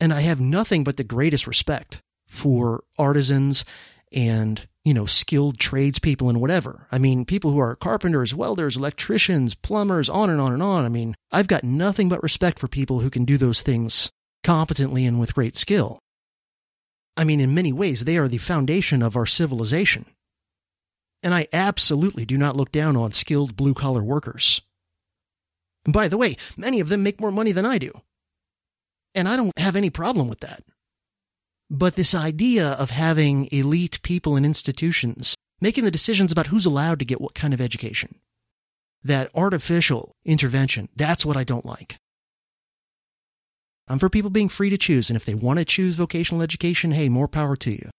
And 0.00 0.14
I 0.14 0.22
have 0.22 0.40
nothing 0.40 0.82
but 0.82 0.96
the 0.96 1.04
greatest 1.04 1.46
respect 1.46 2.00
for 2.26 2.84
artisans 2.98 3.66
and 4.12 4.66
you 4.84 4.94
know, 4.94 5.06
skilled 5.06 5.58
tradespeople 5.58 6.28
and 6.28 6.40
whatever. 6.40 6.86
I 6.90 6.98
mean, 6.98 7.24
people 7.24 7.50
who 7.50 7.58
are 7.58 7.76
carpenters, 7.76 8.34
welders, 8.34 8.76
electricians, 8.76 9.54
plumbers, 9.54 10.08
on 10.08 10.30
and 10.30 10.40
on 10.40 10.52
and 10.52 10.62
on. 10.62 10.84
I 10.84 10.88
mean, 10.88 11.14
I've 11.30 11.48
got 11.48 11.64
nothing 11.64 12.08
but 12.08 12.22
respect 12.22 12.58
for 12.58 12.68
people 12.68 13.00
who 13.00 13.10
can 13.10 13.24
do 13.24 13.36
those 13.36 13.62
things 13.62 14.10
competently 14.42 15.04
and 15.04 15.20
with 15.20 15.34
great 15.34 15.56
skill. 15.56 15.98
I 17.16 17.24
mean, 17.24 17.40
in 17.40 17.54
many 17.54 17.72
ways, 17.72 18.04
they 18.04 18.16
are 18.16 18.28
the 18.28 18.38
foundation 18.38 19.02
of 19.02 19.16
our 19.16 19.26
civilization. 19.26 20.06
And 21.22 21.34
I 21.34 21.46
absolutely 21.52 22.24
do 22.24 22.38
not 22.38 22.56
look 22.56 22.72
down 22.72 22.96
on 22.96 23.12
skilled 23.12 23.56
blue 23.56 23.74
collar 23.74 24.02
workers. 24.02 24.62
And 25.84 25.92
by 25.92 26.08
the 26.08 26.16
way, 26.16 26.36
many 26.56 26.80
of 26.80 26.88
them 26.88 27.02
make 27.02 27.20
more 27.20 27.30
money 27.30 27.52
than 27.52 27.66
I 27.66 27.76
do. 27.76 27.92
And 29.14 29.28
I 29.28 29.36
don't 29.36 29.58
have 29.58 29.76
any 29.76 29.90
problem 29.90 30.28
with 30.28 30.40
that. 30.40 30.62
But 31.70 31.94
this 31.94 32.14
idea 32.14 32.70
of 32.72 32.90
having 32.90 33.48
elite 33.52 34.02
people 34.02 34.36
and 34.36 34.44
institutions 34.44 35.36
making 35.60 35.84
the 35.84 35.90
decisions 35.90 36.32
about 36.32 36.48
who's 36.48 36.66
allowed 36.66 36.98
to 36.98 37.04
get 37.04 37.20
what 37.20 37.34
kind 37.34 37.54
of 37.54 37.60
education, 37.60 38.16
that 39.04 39.30
artificial 39.34 40.12
intervention, 40.24 40.88
that's 40.96 41.24
what 41.24 41.36
I 41.36 41.44
don't 41.44 41.66
like. 41.66 41.96
I'm 43.88 43.98
for 43.98 44.08
people 44.08 44.30
being 44.30 44.48
free 44.48 44.70
to 44.70 44.78
choose, 44.78 45.10
and 45.10 45.16
if 45.16 45.24
they 45.24 45.34
want 45.34 45.58
to 45.58 45.64
choose 45.64 45.96
vocational 45.96 46.42
education, 46.42 46.92
hey, 46.92 47.08
more 47.08 47.28
power 47.28 47.56
to 47.56 47.70
you. 47.70 47.90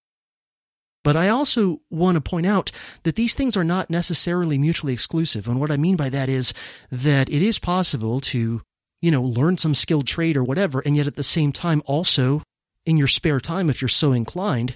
But 1.04 1.16
I 1.16 1.30
also 1.30 1.82
want 1.90 2.16
to 2.16 2.22
point 2.22 2.46
out 2.46 2.72
that 3.04 3.16
these 3.16 3.36
things 3.36 3.58
are 3.58 3.64
not 3.64 3.90
necessarily 3.90 4.58
mutually 4.58 4.94
exclusive. 4.94 5.48
And 5.48 5.60
what 5.60 5.72
I 5.72 5.78
mean 5.78 5.96
by 5.96 6.10
that 6.10 6.30
is 6.30 6.54
that 6.92 7.30
it 7.30 7.42
is 7.42 7.58
possible 7.58 8.22
to, 8.22 8.62
you 9.02 9.12
know, 9.12 9.22
learn 9.22 9.58
some 9.58 9.74
skilled 9.74 10.08
trade 10.08 10.38
or 10.38 10.44
whatever, 10.44 10.80
and 10.82 10.96
yet 10.96 11.08
at 11.08 11.16
the 11.16 11.24
same 11.24 11.52
time 11.52 11.82
also 11.86 12.44
in 12.86 12.98
your 12.98 13.08
spare 13.08 13.40
time, 13.40 13.70
if 13.70 13.82
you're 13.82 13.90
so 13.90 14.12
inclined, 14.14 14.76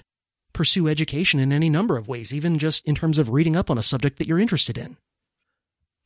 pursue 0.52 0.88
education 0.88 1.38
in 1.40 1.52
any 1.52 1.68
number 1.68 1.96
of 1.96 2.08
ways, 2.08 2.32
even 2.32 2.58
just 2.58 2.86
in 2.86 2.94
terms 2.94 3.18
of 3.18 3.30
reading 3.30 3.56
up 3.56 3.70
on 3.70 3.78
a 3.78 3.82
subject 3.82 4.18
that 4.18 4.26
you're 4.26 4.38
interested 4.38 4.78
in. 4.78 4.96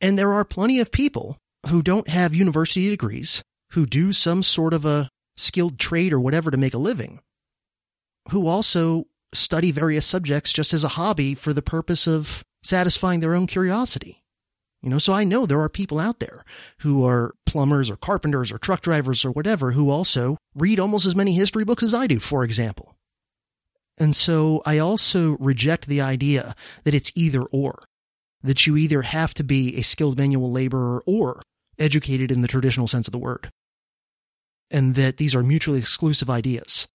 And 0.01 0.19
there 0.19 0.33
are 0.33 0.45
plenty 0.45 0.81
of 0.81 0.91
people 0.91 1.37
who 1.69 1.83
don't 1.83 2.09
have 2.09 2.35
university 2.35 2.89
degrees, 2.89 3.43
who 3.73 3.87
do 3.87 4.13
some 4.13 4.43
sort 4.43 4.75
of 4.75 4.85
a 4.85 5.09
skilled 5.37 5.79
trade 5.79 6.13
or 6.13 6.21
whatever 6.21 6.51
to 6.51 6.57
make 6.57 6.75
a 6.75 6.79
living, 6.79 7.21
who 8.31 8.47
also 8.47 9.05
study 9.33 9.71
various 9.71 10.07
subjects 10.07 10.53
just 10.53 10.73
as 10.73 10.85
a 10.85 10.89
hobby 10.89 11.35
for 11.35 11.53
the 11.53 11.63
purpose 11.63 12.07
of 12.07 12.43
satisfying 12.63 13.21
their 13.21 13.35
own 13.35 13.47
curiosity. 13.47 14.19
You 14.83 14.88
know, 14.88 14.99
so 14.99 15.12
I 15.12 15.25
know 15.25 15.45
there 15.45 15.61
are 15.61 15.69
people 15.69 15.99
out 15.99 16.21
there 16.21 16.43
who 16.79 17.05
are 17.05 17.35
plumbers 17.45 17.90
or 17.90 17.97
carpenters 17.97 18.51
or 18.51 18.57
truck 18.57 18.81
drivers 18.81 19.25
or 19.25 19.31
whatever 19.31 19.73
who 19.73 19.90
also 19.90 20.38
read 20.55 20.81
almost 20.81 21.05
as 21.07 21.14
many 21.14 21.35
history 21.35 21.64
books 21.64 21.83
as 21.83 21.93
I 21.93 22.07
do, 22.07 22.19
for 22.19 22.45
example. 22.45 22.97
And 23.99 24.16
so 24.16 24.62
I 24.64 24.79
also 24.79 25.37
reject 25.38 25.87
the 25.87 26.01
idea 26.01 26.55
that 26.85 26.95
it's 26.95 27.12
either 27.14 27.43
or, 27.43 27.85
that 28.43 28.66
you 28.66 28.79
either 28.79 29.03
have 29.03 29.35
to 29.35 29.45
be 29.45 29.77
a 29.77 29.83
skilled 29.83 30.16
manual 30.16 30.51
laborer 30.51 31.03
or 31.07 31.43
educated 31.79 32.31
in 32.31 32.40
the 32.40 32.49
traditional 32.49 32.88
sense 32.88 33.07
of 33.07 33.12
the 33.12 33.19
word, 33.19 33.51
and 34.71 34.95
that 34.95 35.19
these 35.19 35.35
are 35.35 35.43
mutually 35.43 35.79
exclusive 35.79 36.31
ideas. 36.31 36.88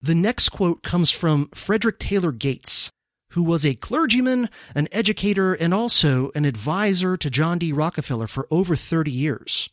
The 0.00 0.16
next 0.16 0.48
quote 0.48 0.82
comes 0.82 1.12
from 1.12 1.48
Frederick 1.54 2.00
Taylor 2.00 2.32
Gates, 2.32 2.90
who 3.32 3.42
was 3.42 3.64
a 3.64 3.74
clergyman, 3.74 4.48
an 4.74 4.88
educator, 4.92 5.54
and 5.54 5.74
also 5.74 6.30
an 6.34 6.44
advisor 6.44 7.16
to 7.16 7.30
John 7.30 7.58
D. 7.58 7.72
Rockefeller 7.72 8.26
for 8.26 8.46
over 8.50 8.76
30 8.76 9.10
years. 9.10 9.70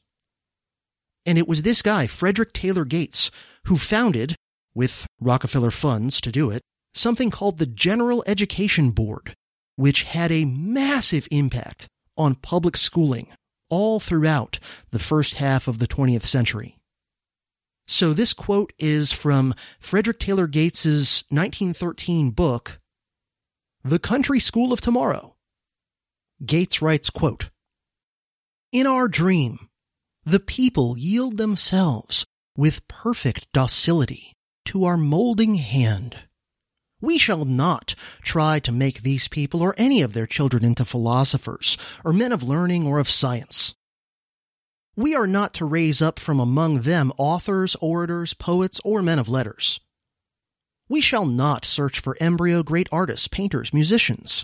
And 1.25 1.37
it 1.37 1.47
was 1.47 1.61
this 1.61 1.81
guy, 1.81 2.07
Frederick 2.07 2.53
Taylor 2.53 2.85
Gates, 2.85 3.31
who 3.65 3.77
founded, 3.77 4.35
with 4.73 5.05
Rockefeller 5.19 5.71
funds 5.71 6.21
to 6.21 6.31
do 6.31 6.49
it, 6.49 6.61
something 6.93 7.29
called 7.29 7.57
the 7.57 7.65
General 7.65 8.23
Education 8.25 8.91
Board, 8.91 9.33
which 9.75 10.03
had 10.03 10.31
a 10.31 10.45
massive 10.45 11.27
impact 11.31 11.87
on 12.17 12.35
public 12.35 12.75
schooling 12.77 13.27
all 13.69 13.99
throughout 13.99 14.59
the 14.91 14.99
first 14.99 15.35
half 15.35 15.67
of 15.67 15.79
the 15.79 15.87
20th 15.87 16.25
century. 16.25 16.77
So 17.87 18.13
this 18.13 18.33
quote 18.33 18.71
is 18.77 19.11
from 19.11 19.55
Frederick 19.79 20.19
Taylor 20.19 20.47
Gates's 20.47 21.23
1913 21.29 22.31
book, 22.31 22.79
the 23.83 23.99
Country 23.99 24.39
School 24.39 24.73
of 24.73 24.81
Tomorrow. 24.81 25.35
Gates 26.45 26.81
writes, 26.81 27.09
quote, 27.09 27.49
In 28.71 28.85
our 28.85 29.07
dream, 29.07 29.69
the 30.25 30.39
people 30.39 30.97
yield 30.97 31.37
themselves 31.37 32.25
with 32.57 32.87
perfect 32.89 33.51
docility 33.53 34.33
to 34.65 34.83
our 34.83 34.97
molding 34.97 35.55
hand. 35.55 36.17
We 37.01 37.17
shall 37.17 37.45
not 37.45 37.95
try 38.21 38.59
to 38.59 38.71
make 38.73 39.01
these 39.01 39.29
people 39.29 39.61
or 39.61 39.73
any 39.77 40.01
of 40.01 40.11
their 40.11 40.27
children 40.27 40.65
into 40.65 40.83
philosophers 40.83 41.77
or 42.03 42.11
men 42.11 42.33
of 42.33 42.43
learning 42.43 42.85
or 42.85 42.99
of 42.99 43.09
science. 43.09 43.75
We 44.97 45.15
are 45.15 45.27
not 45.27 45.53
to 45.53 45.65
raise 45.65 46.01
up 46.01 46.19
from 46.19 46.41
among 46.41 46.81
them 46.81 47.13
authors, 47.17 47.77
orators, 47.79 48.33
poets, 48.33 48.81
or 48.83 49.01
men 49.01 49.19
of 49.19 49.29
letters. 49.29 49.79
We 50.89 51.01
shall 51.01 51.25
not 51.25 51.63
search 51.65 51.99
for 51.99 52.17
embryo 52.19 52.63
great 52.63 52.89
artists, 52.91 53.27
painters, 53.27 53.73
musicians. 53.73 54.43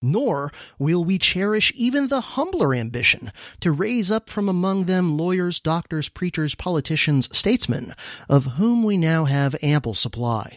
Nor 0.00 0.52
will 0.78 1.04
we 1.04 1.18
cherish 1.18 1.72
even 1.74 2.06
the 2.06 2.20
humbler 2.20 2.72
ambition 2.72 3.32
to 3.60 3.72
raise 3.72 4.12
up 4.12 4.30
from 4.30 4.48
among 4.48 4.84
them 4.84 5.18
lawyers, 5.18 5.58
doctors, 5.58 6.08
preachers, 6.08 6.54
politicians, 6.54 7.28
statesmen, 7.36 7.94
of 8.28 8.44
whom 8.44 8.84
we 8.84 8.96
now 8.96 9.24
have 9.24 9.56
ample 9.60 9.94
supply. 9.94 10.56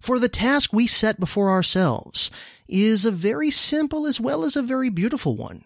For 0.00 0.18
the 0.18 0.28
task 0.28 0.72
we 0.72 0.88
set 0.88 1.20
before 1.20 1.50
ourselves 1.50 2.32
is 2.66 3.04
a 3.04 3.12
very 3.12 3.52
simple 3.52 4.06
as 4.06 4.18
well 4.18 4.44
as 4.44 4.56
a 4.56 4.62
very 4.62 4.88
beautiful 4.88 5.36
one. 5.36 5.64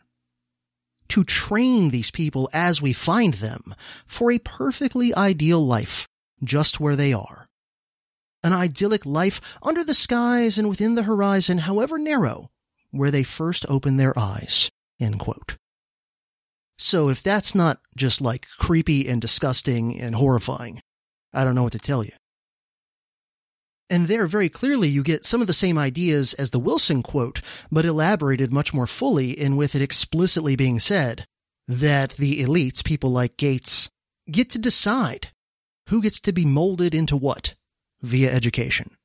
To 1.09 1.25
train 1.25 1.91
these 1.91 2.11
people 2.11 2.51
as 2.53 2.83
we 2.83 2.93
find 2.93 3.35
them 3.35 3.75
for 4.07 4.31
a 4.31 4.39
perfectly 4.39 5.15
ideal 5.15 5.65
life, 5.65 6.07
just 6.47 6.81
where 6.81 6.97
they 6.97 7.13
are. 7.13 7.49
An 8.43 8.53
idyllic 8.53 9.07
life 9.07 9.41
under 9.63 9.83
the 9.83 9.95
skies 9.95 10.59
and 10.59 10.69
within 10.69 10.95
the 10.95 11.05
horizon, 11.05 11.59
however 11.59 11.99
narrow, 11.99 12.51
where 12.91 13.11
they 13.11 13.23
first 13.23 13.65
open 13.69 13.97
their 13.97 14.17
eyes. 14.19 14.71
So 16.79 17.09
if 17.09 17.23
that's 17.23 17.55
not 17.55 17.81
just 17.97 18.21
like 18.21 18.47
creepy 18.59 19.09
and 19.09 19.21
disgusting 19.21 19.99
and 20.01 20.15
horrifying, 20.15 20.81
I 21.33 21.45
don't 21.45 21.55
know 21.55 21.63
what 21.63 21.73
to 21.73 21.79
tell 21.79 22.05
you. 22.05 22.13
And 23.91 24.09
there, 24.09 24.27
very 24.27 24.49
clearly, 24.49 24.89
you 24.89 25.03
get 25.03 25.25
some 25.25 25.41
of 25.41 25.47
the 25.47 25.53
same 25.53 25.77
ideas 25.77 26.33
as 26.35 26.51
the 26.51 26.59
Wilson 26.59 27.03
quote, 27.03 27.43
but 27.71 27.85
elaborated 27.85 28.53
much 28.53 28.73
more 28.73 28.87
fully, 28.87 29.39
and 29.39 29.59
with 29.59 29.75
it 29.75 29.83
explicitly 29.83 30.57
being 30.57 30.81
said 30.81 31.27
that 31.69 32.13
the 32.13 32.43
elites, 32.43 32.83
people 32.83 33.11
like 33.11 33.37
Gates, 33.37 33.91
get 34.31 34.49
to 34.51 34.59
decide 34.59 35.29
who 35.89 36.03
gets 36.03 36.21
to 36.21 36.33
be 36.33 36.45
molded 36.45 36.95
into 36.95 37.17
what 37.17 37.55
via 38.03 38.33
education. 38.33 38.97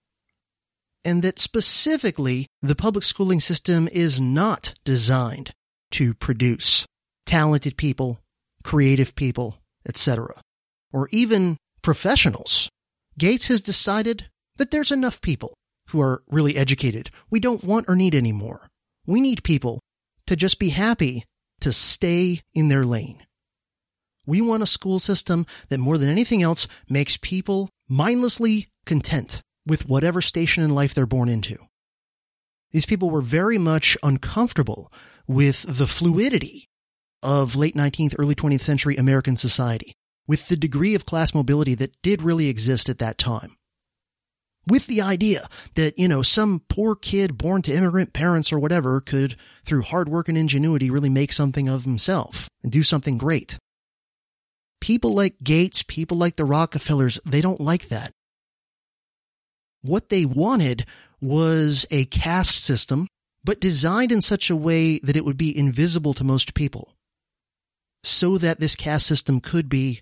And 1.06 1.24
that 1.24 1.40
specifically, 1.40 2.48
the 2.62 2.76
public 2.76 3.04
schooling 3.04 3.40
system 3.40 3.88
is 3.92 4.20
not 4.20 4.74
designed 4.84 5.52
to 5.92 6.14
produce 6.14 6.86
talented 7.26 7.78
people, 7.78 8.20
creative 8.64 9.16
people, 9.16 9.60
etc., 9.88 10.34
or 10.92 11.08
even 11.12 11.58
professionals. 11.82 12.70
Gates 13.18 13.48
has 13.48 13.62
decided 13.62 14.30
that 14.58 14.72
there's 14.72 14.92
enough 14.92 15.22
people 15.22 15.54
who 15.90 16.02
are 16.02 16.22
really 16.28 16.58
educated. 16.58 17.10
We 17.30 17.40
don't 17.40 17.64
want 17.64 17.88
or 17.88 17.96
need 17.96 18.14
any 18.14 18.32
more. 18.32 18.68
We 19.06 19.22
need 19.22 19.44
people 19.44 19.80
to 20.28 20.36
just 20.36 20.60
be 20.60 20.70
happy 20.70 21.24
to 21.62 21.72
stay 21.74 22.42
in 22.54 22.68
their 22.68 22.86
lane. 22.86 23.26
We 24.30 24.42
want 24.42 24.62
a 24.62 24.68
school 24.68 25.00
system 25.00 25.48
that 25.70 25.80
more 25.80 25.98
than 25.98 26.08
anything 26.08 26.44
else 26.44 26.68
makes 26.88 27.18
people 27.18 27.68
mindlessly 27.90 28.68
content 28.86 29.42
with 29.66 29.90
whatever 29.90 30.22
station 30.22 30.64
in 30.64 30.76
life 30.76 30.94
they're 30.94 31.08
born 31.08 31.30
into. 31.30 31.58
These 32.70 32.86
people 32.86 33.10
were 33.10 33.24
very 33.24 33.58
much 33.58 33.98
uncomfortable 34.04 34.94
with 35.28 35.66
the 35.68 35.88
fluidity 35.88 36.68
of 37.24 37.56
late 37.56 37.76
19th, 37.76 38.14
early 38.20 38.36
20th 38.36 38.62
century 38.62 38.96
American 38.98 39.36
society, 39.36 39.94
with 40.28 40.48
the 40.48 40.56
degree 40.56 40.94
of 40.94 41.08
class 41.08 41.34
mobility 41.34 41.74
that 41.74 42.00
did 42.04 42.22
really 42.22 42.50
exist 42.50 42.88
at 42.88 43.00
that 43.00 43.18
time 43.18 43.56
with 44.68 44.86
the 44.86 45.02
idea 45.02 45.48
that, 45.74 45.98
you 45.98 46.08
know, 46.08 46.22
some 46.22 46.62
poor 46.70 46.96
kid 46.96 47.36
born 47.36 47.64
to 47.64 47.74
immigrant 47.74 48.14
parents 48.14 48.54
or 48.54 48.60
whatever 48.60 49.02
could, 49.02 49.36
through 49.66 49.82
hard 49.82 50.08
work 50.08 50.30
and 50.30 50.38
ingenuity, 50.38 50.92
really 50.92 51.10
make 51.10 51.34
something 51.34 51.68
of 51.68 51.86
himself 51.86 52.48
and 52.62 52.72
do 52.72 52.84
something 52.84 53.18
great. 53.18 53.58
People 54.82 55.14
like 55.14 55.44
Gates, 55.44 55.84
people 55.84 56.18
like 56.18 56.36
the 56.36 56.46
Rockefellers, 56.46 57.20
they 57.26 57.42
don't 57.42 57.60
like 57.60 57.90
that. 57.90 58.12
What 59.82 60.10
they 60.10 60.26
wanted 60.26 60.86
was 61.22 61.86
a 61.92 62.06
caste 62.06 62.64
system, 62.64 63.08
but 63.44 63.62
designed 63.62 64.12
in 64.12 64.22
such 64.22 64.50
a 64.50 64.56
way 64.56 65.00
that 65.00 65.16
it 65.16 65.26
would 65.26 65.38
be 65.38 65.58
invisible 65.58 66.14
to 66.14 66.24
most 66.24 66.54
people. 66.54 66.94
So 68.04 68.38
that 68.38 68.60
this 68.60 68.76
caste 68.76 69.08
system 69.08 69.42
could 69.42 69.68
be 69.68 70.02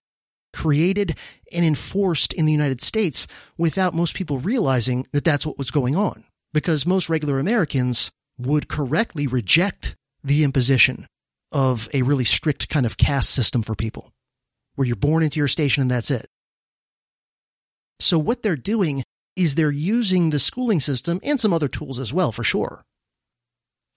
created 0.54 1.16
and 1.54 1.66
enforced 1.66 2.34
in 2.34 2.46
the 2.46 2.52
United 2.52 2.82
States 2.82 3.28
without 3.58 3.94
most 3.94 4.16
people 4.16 4.40
realizing 4.40 5.06
that 5.12 5.24
that's 5.24 5.46
what 5.46 5.58
was 5.58 5.72
going 5.72 5.96
on. 5.96 6.24
Because 6.54 6.86
most 6.86 7.10
regular 7.10 7.40
Americans 7.40 8.12
would 8.38 8.68
correctly 8.68 9.28
reject 9.28 9.96
the 10.24 10.44
imposition 10.44 11.08
of 11.52 11.88
a 11.94 12.02
really 12.02 12.26
strict 12.26 12.70
kind 12.70 12.86
of 12.86 12.98
caste 12.98 13.30
system 13.30 13.62
for 13.62 13.76
people, 13.76 14.12
where 14.78 14.86
you're 14.86 14.96
born 14.96 15.24
into 15.24 15.40
your 15.40 15.48
station 15.48 15.82
and 15.82 15.92
that's 15.92 16.12
it. 16.12 16.28
So 18.00 18.20
what 18.20 18.44
they're 18.44 18.56
doing 18.56 19.04
is 19.36 19.56
they're 19.56 19.72
using 19.72 20.30
the 20.30 20.40
schooling 20.40 20.80
system 20.80 21.20
and 21.24 21.40
some 21.40 21.52
other 21.52 21.68
tools 21.68 22.00
as 22.00 22.14
well, 22.14 22.32
for 22.32 22.44
sure, 22.44 22.86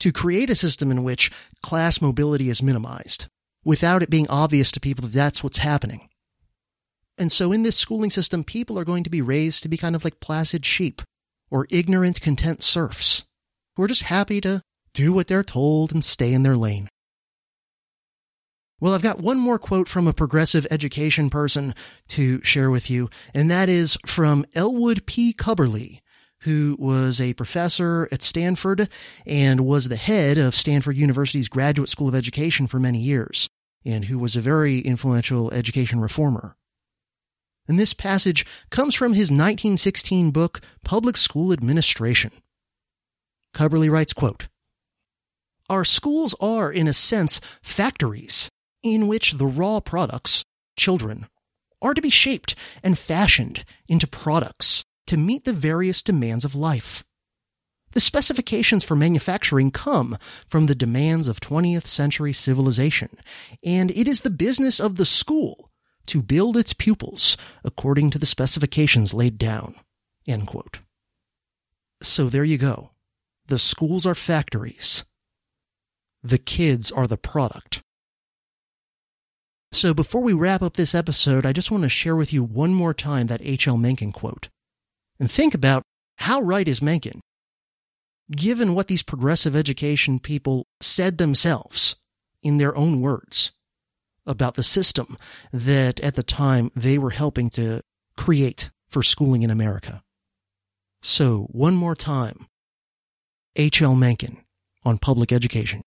to 0.01 0.11
create 0.11 0.49
a 0.49 0.55
system 0.55 0.91
in 0.91 1.05
which 1.05 1.31
class 1.63 2.01
mobility 2.01 2.49
is 2.49 2.63
minimized 2.63 3.29
without 3.63 4.03
it 4.03 4.09
being 4.09 4.29
obvious 4.31 4.73
to 4.73 4.81
people 4.81 5.03
that 5.03 5.13
that's 5.13 5.45
what's 5.45 5.59
happening. 5.59 6.09
And 7.19 7.31
so 7.31 7.53
in 7.53 7.63
this 7.63 7.77
schooling 7.77 8.09
system, 8.09 8.43
people 8.43 8.79
are 8.79 8.85
going 8.85 9.05
to 9.05 9.11
be 9.11 9.21
raised 9.21 9.63
to 9.63 9.69
be 9.69 9.77
kind 9.77 9.95
of 9.95 10.03
like 10.03 10.19
placid 10.21 10.65
sheep 10.65 11.03
or 11.51 11.67
ignorant, 11.71 12.23
content 12.23 12.63
serfs 12.63 13.25
who 13.77 13.83
are 13.83 13.89
just 13.89 14.05
happy 14.05 14.41
to 14.41 14.63
do 14.95 15.13
what 15.13 15.27
they're 15.27 15.45
told 15.45 15.93
and 15.93 16.03
stay 16.03 16.33
in 16.33 16.43
their 16.43 16.57
lane. 16.57 16.89
Well, 18.81 18.95
I've 18.95 19.03
got 19.03 19.21
one 19.21 19.39
more 19.39 19.59
quote 19.59 19.89
from 19.89 20.07
a 20.07 20.15
progressive 20.15 20.67
education 20.71 21.29
person 21.29 21.75
to 22.09 22.43
share 22.43 22.71
with 22.71 22.89
you, 22.89 23.11
and 23.35 23.51
that 23.51 23.69
is 23.69 23.99
from 24.07 24.47
Ellwood 24.55 25.05
P. 25.05 25.35
Cubberley, 25.35 26.01
who 26.41 26.77
was 26.79 27.21
a 27.21 27.35
professor 27.35 28.09
at 28.11 28.23
Stanford 28.23 28.89
and 29.27 29.67
was 29.67 29.89
the 29.89 29.97
head 29.97 30.39
of 30.39 30.55
Stanford 30.55 30.97
University's 30.97 31.49
Graduate 31.49 31.91
School 31.91 32.09
of 32.09 32.15
Education 32.15 32.67
for 32.67 32.81
many 32.81 32.99
years, 32.99 33.51
and 33.85 34.07
who 34.07 34.19
was 34.19 34.35
a 34.35 34.41
very 34.41 34.79
influential 34.79 35.53
education 35.53 36.01
reformer. 36.01 36.57
And 37.69 37.79
this 37.79 37.93
passage 37.93 38.47
comes 38.71 38.95
from 38.95 39.13
his 39.13 39.31
1916 39.31 40.31
book, 40.31 40.63
Public 40.85 41.19
School 41.19 41.53
Administration. 41.53 42.33
Cubberley 43.53 43.91
writes, 43.91 44.15
quote, 44.15 44.49
Our 45.69 45.85
schools 45.85 46.35
are, 46.41 46.73
in 46.73 46.89
a 46.89 46.95
sense, 46.95 47.43
factories 47.63 48.49
in 48.83 49.09
which 49.09 49.33
the 49.33 49.47
raw 49.47 49.81
products, 49.81 50.45
children, 50.77 51.27
are 51.83 51.95
to 51.95 52.03
be 52.03 52.11
shaped 52.11 52.55
and 52.83 52.99
fashioned 52.99 53.65
into 53.89 54.07
products 54.07 54.85
to 55.07 55.17
meet 55.17 55.45
the 55.45 55.53
various 55.53 56.03
demands 56.03 56.45
of 56.45 56.55
life. 56.55 57.05
The 57.93 58.01
specifications 58.01 58.85
for 58.85 58.95
manufacturing 58.95 59.73
come 59.73 60.17
from 60.49 60.67
the 60.67 60.75
demands 60.75 61.27
of 61.27 61.41
20th 61.41 61.87
century 61.87 62.33
civilization, 62.33 63.17
and 63.65 63.91
it 63.91 64.07
is 64.07 64.21
the 64.21 64.31
business 64.31 64.79
of 64.79 64.97
the 64.97 65.05
school 65.05 65.71
to 66.07 66.23
build 66.23 66.57
its 66.57 66.73
pupils 66.73 67.37
according 67.65 68.11
to 68.11 68.19
the 68.19 68.27
specifications 68.27 69.13
laid 69.13 69.39
down. 69.39 69.75
So 72.01 72.29
there 72.29 72.45
you 72.45 72.59
go. 72.59 72.93
The 73.47 73.59
schools 73.59 74.07
are 74.07 74.15
factories. 74.15 75.05
The 76.23 76.39
kids 76.39 76.93
are 76.93 77.09
the 77.09 77.17
product. 77.17 77.83
So 79.73 79.95
before 79.95 80.21
we 80.21 80.33
wrap 80.33 80.63
up 80.63 80.75
this 80.75 80.95
episode, 80.95 81.47
I 81.47 81.53
just 81.53 81.71
want 81.71 81.85
to 81.85 81.89
share 81.89 82.17
with 82.17 82.33
you 82.33 82.43
one 82.43 82.75
more 82.75 82.93
time 82.93 83.29
that 83.29 83.41
H.L. 83.43 83.77
Mencken 83.77 84.13
quote. 84.13 84.49
And 85.19 85.31
think 85.31 85.55
about 85.55 85.83
how 86.19 86.41
right 86.41 86.67
is 86.67 86.83
Mencken? 86.83 87.21
Given 88.31 88.75
what 88.75 88.89
these 88.89 89.03
progressive 89.03 89.57
education 89.57 90.19
people 90.19 90.67
said 90.81 91.19
themselves 91.19 91.97
in 92.43 92.59
their 92.59 92.77
own 92.77 93.01
words 93.01 93.53
about 94.27 94.55
the 94.55 94.63
system 94.63 95.17
that 95.53 96.01
at 96.01 96.15
the 96.15 96.23
time 96.23 96.71
they 96.77 96.99
were 96.99 97.11
helping 97.11 97.49
to 97.51 97.81
create 98.17 98.71
for 98.89 99.03
schooling 99.03 99.43
in 99.43 99.51
America. 99.51 100.03
So, 101.03 101.49
one 101.51 101.75
more 101.75 101.95
time, 101.95 102.47
H.L. 103.57 103.95
Mencken 103.95 104.45
on 104.85 104.99
public 104.99 105.33
education. 105.33 105.83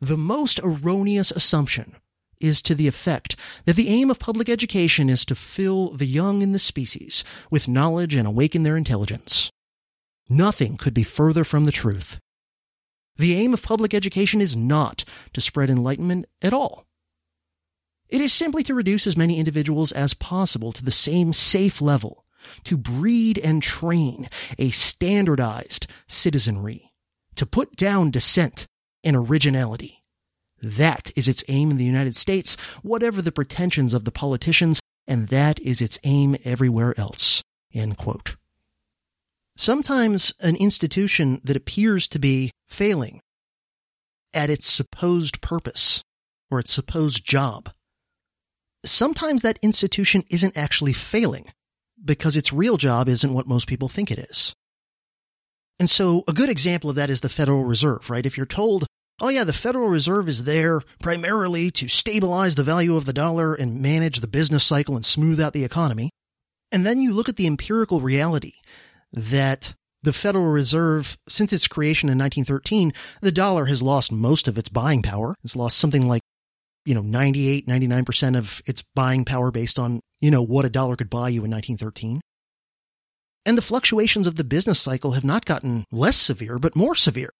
The 0.00 0.18
most 0.18 0.60
erroneous 0.62 1.30
assumption 1.30 1.96
is 2.38 2.60
to 2.62 2.74
the 2.74 2.86
effect 2.86 3.34
that 3.64 3.76
the 3.76 3.88
aim 3.88 4.10
of 4.10 4.18
public 4.18 4.48
education 4.48 5.08
is 5.08 5.24
to 5.24 5.34
fill 5.34 5.90
the 5.90 6.06
young 6.06 6.42
in 6.42 6.52
the 6.52 6.58
species 6.58 7.24
with 7.50 7.66
knowledge 7.66 8.14
and 8.14 8.28
awaken 8.28 8.62
their 8.62 8.76
intelligence. 8.76 9.50
Nothing 10.28 10.76
could 10.76 10.92
be 10.92 11.02
further 11.02 11.44
from 11.44 11.64
the 11.64 11.72
truth. 11.72 12.18
The 13.16 13.34
aim 13.36 13.54
of 13.54 13.62
public 13.62 13.94
education 13.94 14.42
is 14.42 14.54
not 14.54 15.04
to 15.32 15.40
spread 15.40 15.70
enlightenment 15.70 16.26
at 16.42 16.52
all. 16.52 16.84
It 18.10 18.20
is 18.20 18.34
simply 18.34 18.62
to 18.64 18.74
reduce 18.74 19.06
as 19.06 19.16
many 19.16 19.38
individuals 19.38 19.92
as 19.92 20.12
possible 20.12 20.72
to 20.72 20.84
the 20.84 20.92
same 20.92 21.32
safe 21.32 21.80
level, 21.80 22.26
to 22.64 22.76
breed 22.76 23.38
and 23.38 23.62
train 23.62 24.28
a 24.58 24.70
standardized 24.70 25.86
citizenry, 26.06 26.92
to 27.34 27.46
put 27.46 27.74
down 27.76 28.10
dissent 28.10 28.66
and 29.06 29.16
originality, 29.16 30.02
That 30.62 31.10
is 31.16 31.28
its 31.28 31.44
aim 31.48 31.70
in 31.70 31.76
the 31.76 31.84
United 31.84 32.16
States, 32.16 32.56
whatever 32.82 33.20
the 33.20 33.32
pretensions 33.32 33.92
of 33.92 34.04
the 34.04 34.12
politicians, 34.12 34.80
and 35.06 35.28
that 35.28 35.60
is 35.60 35.80
its 35.80 35.98
aim 36.04 36.36
everywhere 36.44 36.98
else. 36.98 37.42
Sometimes 39.56 40.34
an 40.40 40.56
institution 40.56 41.40
that 41.44 41.56
appears 41.56 42.08
to 42.08 42.18
be 42.18 42.50
failing 42.66 43.20
at 44.34 44.50
its 44.50 44.66
supposed 44.66 45.40
purpose 45.40 46.02
or 46.50 46.58
its 46.58 46.72
supposed 46.72 47.24
job, 47.24 47.70
sometimes 48.84 49.42
that 49.42 49.58
institution 49.62 50.24
isn't 50.30 50.56
actually 50.56 50.92
failing 50.92 51.46
because 52.02 52.36
its 52.36 52.52
real 52.52 52.76
job 52.76 53.08
isn't 53.08 53.32
what 53.34 53.46
most 53.46 53.66
people 53.66 53.88
think 53.88 54.10
it 54.10 54.18
is. 54.18 54.54
And 55.78 55.90
so 55.90 56.24
a 56.26 56.32
good 56.32 56.48
example 56.48 56.88
of 56.88 56.96
that 56.96 57.10
is 57.10 57.20
the 57.20 57.28
Federal 57.28 57.64
Reserve, 57.64 58.08
right? 58.08 58.24
If 58.24 58.36
you're 58.36 58.46
told, 58.46 58.86
oh 59.20 59.28
yeah, 59.28 59.44
the 59.44 59.52
Federal 59.52 59.88
Reserve 59.88 60.28
is 60.28 60.44
there 60.44 60.80
primarily 61.00 61.70
to 61.72 61.88
stabilize 61.88 62.54
the 62.54 62.64
value 62.64 62.96
of 62.96 63.06
the 63.06 63.12
dollar 63.12 63.54
and 63.54 63.80
manage 63.80 64.20
the 64.20 64.28
business 64.28 64.64
cycle 64.64 64.96
and 64.96 65.04
smooth 65.04 65.40
out 65.40 65.52
the 65.52 65.64
economy. 65.64 66.10
And 66.72 66.84
then 66.84 67.00
you 67.00 67.12
look 67.12 67.28
at 67.28 67.36
the 67.36 67.46
empirical 67.46 68.00
reality 68.00 68.54
that 69.12 69.74
the 70.02 70.12
Federal 70.12 70.46
Reserve, 70.46 71.16
since 71.28 71.52
its 71.52 71.68
creation 71.68 72.08
in 72.08 72.18
1913, 72.18 72.92
the 73.22 73.32
dollar 73.32 73.66
has 73.66 73.82
lost 73.82 74.12
most 74.12 74.46
of 74.46 74.58
its 74.58 74.68
buying 74.68 75.02
power. 75.02 75.34
It's 75.42 75.56
lost 75.56 75.78
something 75.78 76.06
like, 76.06 76.22
you 76.84 76.94
know, 76.94 77.02
98, 77.02 77.66
99% 77.66 78.36
of 78.36 78.62
its 78.66 78.82
buying 78.94 79.24
power 79.24 79.50
based 79.50 79.78
on, 79.78 80.00
you 80.20 80.30
know, 80.30 80.42
what 80.42 80.64
a 80.64 80.70
dollar 80.70 80.96
could 80.96 81.10
buy 81.10 81.28
you 81.28 81.44
in 81.44 81.50
1913. 81.50 82.20
And 83.44 83.56
the 83.56 83.62
fluctuations 83.62 84.26
of 84.26 84.34
the 84.34 84.44
business 84.44 84.80
cycle 84.80 85.12
have 85.12 85.24
not 85.24 85.44
gotten 85.44 85.84
less 85.92 86.16
severe, 86.16 86.58
but 86.58 86.76
more 86.76 86.94
severe. 86.94 87.30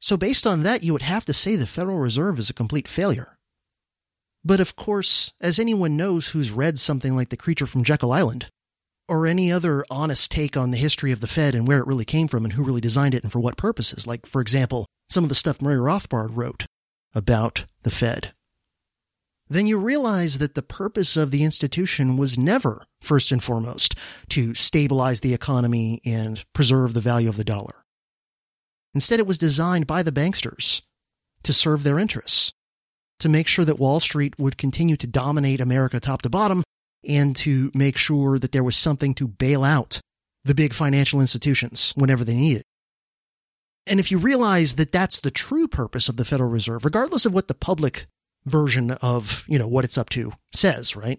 So 0.00 0.16
based 0.16 0.46
on 0.46 0.62
that, 0.62 0.84
you 0.84 0.92
would 0.92 1.02
have 1.02 1.24
to 1.26 1.32
say 1.32 1.56
the 1.56 1.66
Federal 1.66 1.98
Reserve 1.98 2.38
is 2.38 2.50
a 2.50 2.54
complete 2.54 2.88
failure. 2.88 3.38
But 4.44 4.60
of 4.60 4.76
course, 4.76 5.32
as 5.40 5.58
anyone 5.58 5.96
knows 5.96 6.28
who's 6.28 6.52
read 6.52 6.78
something 6.78 7.16
like 7.16 7.30
The 7.30 7.36
Creature 7.36 7.66
from 7.66 7.84
Jekyll 7.84 8.12
Island, 8.12 8.46
or 9.08 9.26
any 9.26 9.50
other 9.50 9.84
honest 9.90 10.30
take 10.30 10.56
on 10.56 10.70
the 10.70 10.76
history 10.76 11.12
of 11.12 11.20
the 11.20 11.26
Fed 11.26 11.54
and 11.54 11.66
where 11.66 11.78
it 11.78 11.86
really 11.86 12.04
came 12.04 12.28
from 12.28 12.44
and 12.44 12.54
who 12.54 12.62
really 12.62 12.80
designed 12.80 13.14
it 13.14 13.22
and 13.22 13.32
for 13.32 13.40
what 13.40 13.56
purposes, 13.56 14.06
like, 14.06 14.26
for 14.26 14.40
example, 14.40 14.86
some 15.08 15.24
of 15.24 15.28
the 15.28 15.34
stuff 15.34 15.62
Murray 15.62 15.78
Rothbard 15.78 16.30
wrote 16.36 16.66
about 17.14 17.64
the 17.82 17.90
Fed 17.90 18.32
then 19.48 19.66
you 19.66 19.78
realize 19.78 20.38
that 20.38 20.54
the 20.54 20.62
purpose 20.62 21.16
of 21.16 21.30
the 21.30 21.44
institution 21.44 22.16
was 22.16 22.38
never, 22.38 22.84
first 23.00 23.30
and 23.30 23.42
foremost, 23.42 23.94
to 24.30 24.54
stabilize 24.54 25.20
the 25.20 25.34
economy 25.34 26.00
and 26.04 26.44
preserve 26.52 26.94
the 26.94 27.00
value 27.00 27.28
of 27.28 27.36
the 27.36 27.44
dollar. 27.44 27.85
Instead, 28.96 29.20
it 29.20 29.26
was 29.26 29.36
designed 29.36 29.86
by 29.86 30.02
the 30.02 30.10
banksters 30.10 30.80
to 31.42 31.52
serve 31.52 31.82
their 31.82 31.98
interests, 31.98 32.54
to 33.18 33.28
make 33.28 33.46
sure 33.46 33.62
that 33.62 33.78
Wall 33.78 34.00
Street 34.00 34.32
would 34.38 34.56
continue 34.56 34.96
to 34.96 35.06
dominate 35.06 35.60
America 35.60 36.00
top 36.00 36.22
to 36.22 36.30
bottom, 36.30 36.62
and 37.06 37.36
to 37.36 37.70
make 37.74 37.98
sure 37.98 38.38
that 38.38 38.52
there 38.52 38.64
was 38.64 38.74
something 38.74 39.12
to 39.12 39.28
bail 39.28 39.64
out 39.64 40.00
the 40.46 40.54
big 40.54 40.72
financial 40.72 41.20
institutions 41.20 41.92
whenever 41.94 42.24
they 42.24 42.34
needed. 42.34 42.62
And 43.86 44.00
if 44.00 44.10
you 44.10 44.16
realize 44.16 44.76
that 44.76 44.92
that's 44.92 45.18
the 45.18 45.30
true 45.30 45.68
purpose 45.68 46.08
of 46.08 46.16
the 46.16 46.24
Federal 46.24 46.48
Reserve, 46.48 46.86
regardless 46.86 47.26
of 47.26 47.34
what 47.34 47.48
the 47.48 47.54
public 47.54 48.06
version 48.46 48.92
of, 49.02 49.44
you 49.46 49.58
know, 49.58 49.68
what 49.68 49.84
it's 49.84 49.98
up 49.98 50.08
to 50.08 50.32
says, 50.54 50.96
right? 50.96 51.18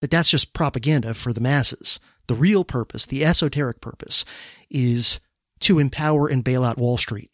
That 0.00 0.10
that's 0.10 0.30
just 0.30 0.54
propaganda 0.54 1.12
for 1.12 1.34
the 1.34 1.42
masses. 1.42 2.00
The 2.26 2.34
real 2.34 2.64
purpose, 2.64 3.04
the 3.04 3.22
esoteric 3.22 3.82
purpose 3.82 4.24
is 4.70 5.20
to 5.66 5.80
empower 5.80 6.28
and 6.28 6.44
bail 6.44 6.62
out 6.62 6.78
Wall 6.78 6.96
Street. 6.96 7.30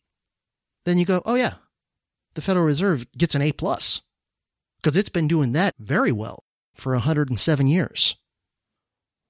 Then 0.87 0.97
you 0.97 1.05
go, 1.05 1.21
oh 1.27 1.35
yeah, 1.35 1.55
the 2.35 2.40
Federal 2.40 2.64
Reserve 2.64 3.07
gets 3.16 3.35
an 3.35 3.42
A 3.42 3.53
plus 3.53 4.01
because 4.81 4.97
it's 4.97 5.11
been 5.11 5.29
doing 5.29 5.53
that 5.53 5.75
very 5.79 6.12
well 6.12 6.45
for 6.75 6.92
107 6.95 7.66
years. 7.66 8.16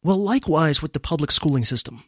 Well, 0.04 0.18
likewise 0.18 0.80
with 0.80 0.92
the 0.92 1.00
public 1.00 1.32
schooling 1.32 1.64
system. 1.64 2.04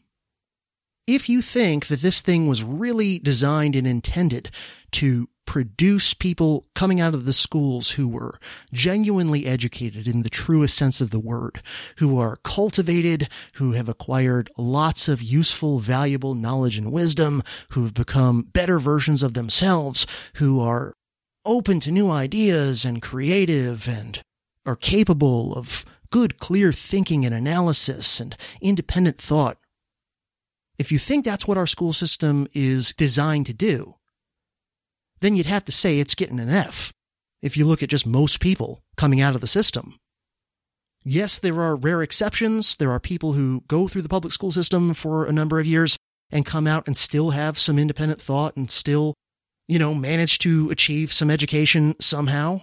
If 1.07 1.28
you 1.28 1.42
think 1.42 1.88
that 1.88 2.00
this 2.00 2.22
thing 2.22 2.46
was 2.46 2.62
really 2.62 3.18
designed 3.18 3.74
and 3.74 3.87
intended 3.87 4.50
to 4.92 5.28
produce 5.46 6.14
people 6.14 6.66
coming 6.74 7.00
out 7.00 7.14
of 7.14 7.26
the 7.26 7.33
schools 7.33 7.92
who 7.92 8.09
were 8.09 8.38
genuinely 8.72 9.46
educated 9.46 10.09
in 10.09 10.22
the 10.22 10.30
truest 10.30 10.76
sense 10.76 11.00
of 11.00 11.11
the 11.11 11.20
word, 11.20 11.61
who 11.98 12.18
are 12.18 12.38
cultivated, 12.42 13.28
who 13.54 13.72
have 13.72 13.88
acquired 13.88 14.50
lots 14.57 15.09
of 15.09 15.22
useful, 15.22 15.78
valuable 15.78 16.35
knowledge 16.35 16.76
and 16.76 16.90
wisdom, 16.90 17.42
who 17.70 17.85
have 17.85 17.94
become 17.94 18.42
better 18.42 18.78
versions 18.78 19.22
of 19.22 19.35
themselves, 19.35 20.07
who 20.37 20.61
are 20.61 20.94
open 21.44 21.78
to 21.80 21.92
new 21.92 22.11
ideas 22.11 22.85
and 22.85 23.02
creative 23.02 23.88
and 23.88 24.22
are 24.66 24.76
capable 24.76 25.54
of 25.54 25.85
good, 26.11 26.38
clear 26.38 26.72
thinking 26.72 27.24
and 27.24 27.35
analysis 27.35 28.20
and 28.20 28.37
independent 28.61 29.18
thought. 29.18 29.59
If 30.78 30.90
you 30.90 30.98
think 30.98 31.24
that's 31.24 31.46
what 31.46 31.59
our 31.59 31.66
school 31.66 31.92
system 31.92 32.48
is 32.52 32.92
designed 32.92 33.46
to 33.46 33.54
do, 33.54 33.94
then 35.24 35.37
you'd 35.37 35.46
have 35.46 35.64
to 35.64 35.72
say 35.72 35.98
it's 35.98 36.14
getting 36.14 36.38
an 36.38 36.50
F 36.50 36.92
if 37.42 37.56
you 37.56 37.64
look 37.64 37.82
at 37.82 37.88
just 37.88 38.06
most 38.06 38.40
people 38.40 38.82
coming 38.96 39.20
out 39.20 39.34
of 39.34 39.40
the 39.40 39.46
system. 39.46 39.96
Yes, 41.02 41.38
there 41.38 41.60
are 41.62 41.76
rare 41.76 42.02
exceptions. 42.02 42.76
There 42.76 42.90
are 42.90 43.00
people 43.00 43.32
who 43.32 43.62
go 43.66 43.88
through 43.88 44.02
the 44.02 44.08
public 44.08 44.32
school 44.32 44.50
system 44.50 44.92
for 44.92 45.24
a 45.24 45.32
number 45.32 45.58
of 45.58 45.66
years 45.66 45.96
and 46.30 46.44
come 46.44 46.66
out 46.66 46.87
and 46.87 46.96
still 46.96 47.30
have 47.30 47.58
some 47.58 47.78
independent 47.78 48.20
thought 48.20 48.56
and 48.56 48.70
still, 48.70 49.14
you 49.66 49.78
know, 49.78 49.94
manage 49.94 50.38
to 50.40 50.68
achieve 50.70 51.12
some 51.12 51.30
education 51.30 51.96
somehow. 52.00 52.60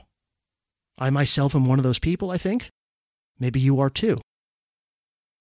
I 0.99 1.09
myself 1.09 1.55
am 1.55 1.65
one 1.65 1.79
of 1.79 1.83
those 1.83 1.99
people, 1.99 2.29
I 2.29 2.37
think. 2.37 2.69
Maybe 3.39 3.59
you 3.59 3.79
are 3.79 3.89
too. 3.89 4.19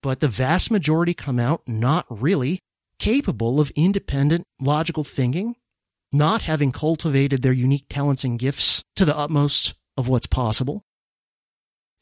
But 0.03 0.21
the 0.21 0.29
vast 0.29 0.71
majority 0.71 1.13
come 1.13 1.39
out 1.39 1.63
not 1.67 2.07
really 2.09 2.61
capable 2.99 3.61
of 3.61 3.71
independent 3.77 4.45
logical 4.59 5.05
thinking 5.05 5.57
not 6.13 6.43
having 6.43 6.73
cultivated 6.73 7.43
their 7.43 7.53
unique 7.53 7.87
talents 7.89 8.25
and 8.25 8.39
gifts 8.39 8.83
to 8.97 9.05
the 9.05 9.17
utmost 9.17 9.75
of 9.97 10.09
what's 10.09 10.27
possible. 10.27 10.85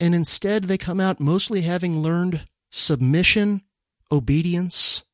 And 0.01 0.15
instead, 0.15 0.65
they 0.65 0.79
come 0.79 1.01
out 1.01 1.21
mostly 1.21 1.63
having 1.63 2.01
learned 2.01 2.47
submission, 2.71 3.63
obedience, 4.11 5.05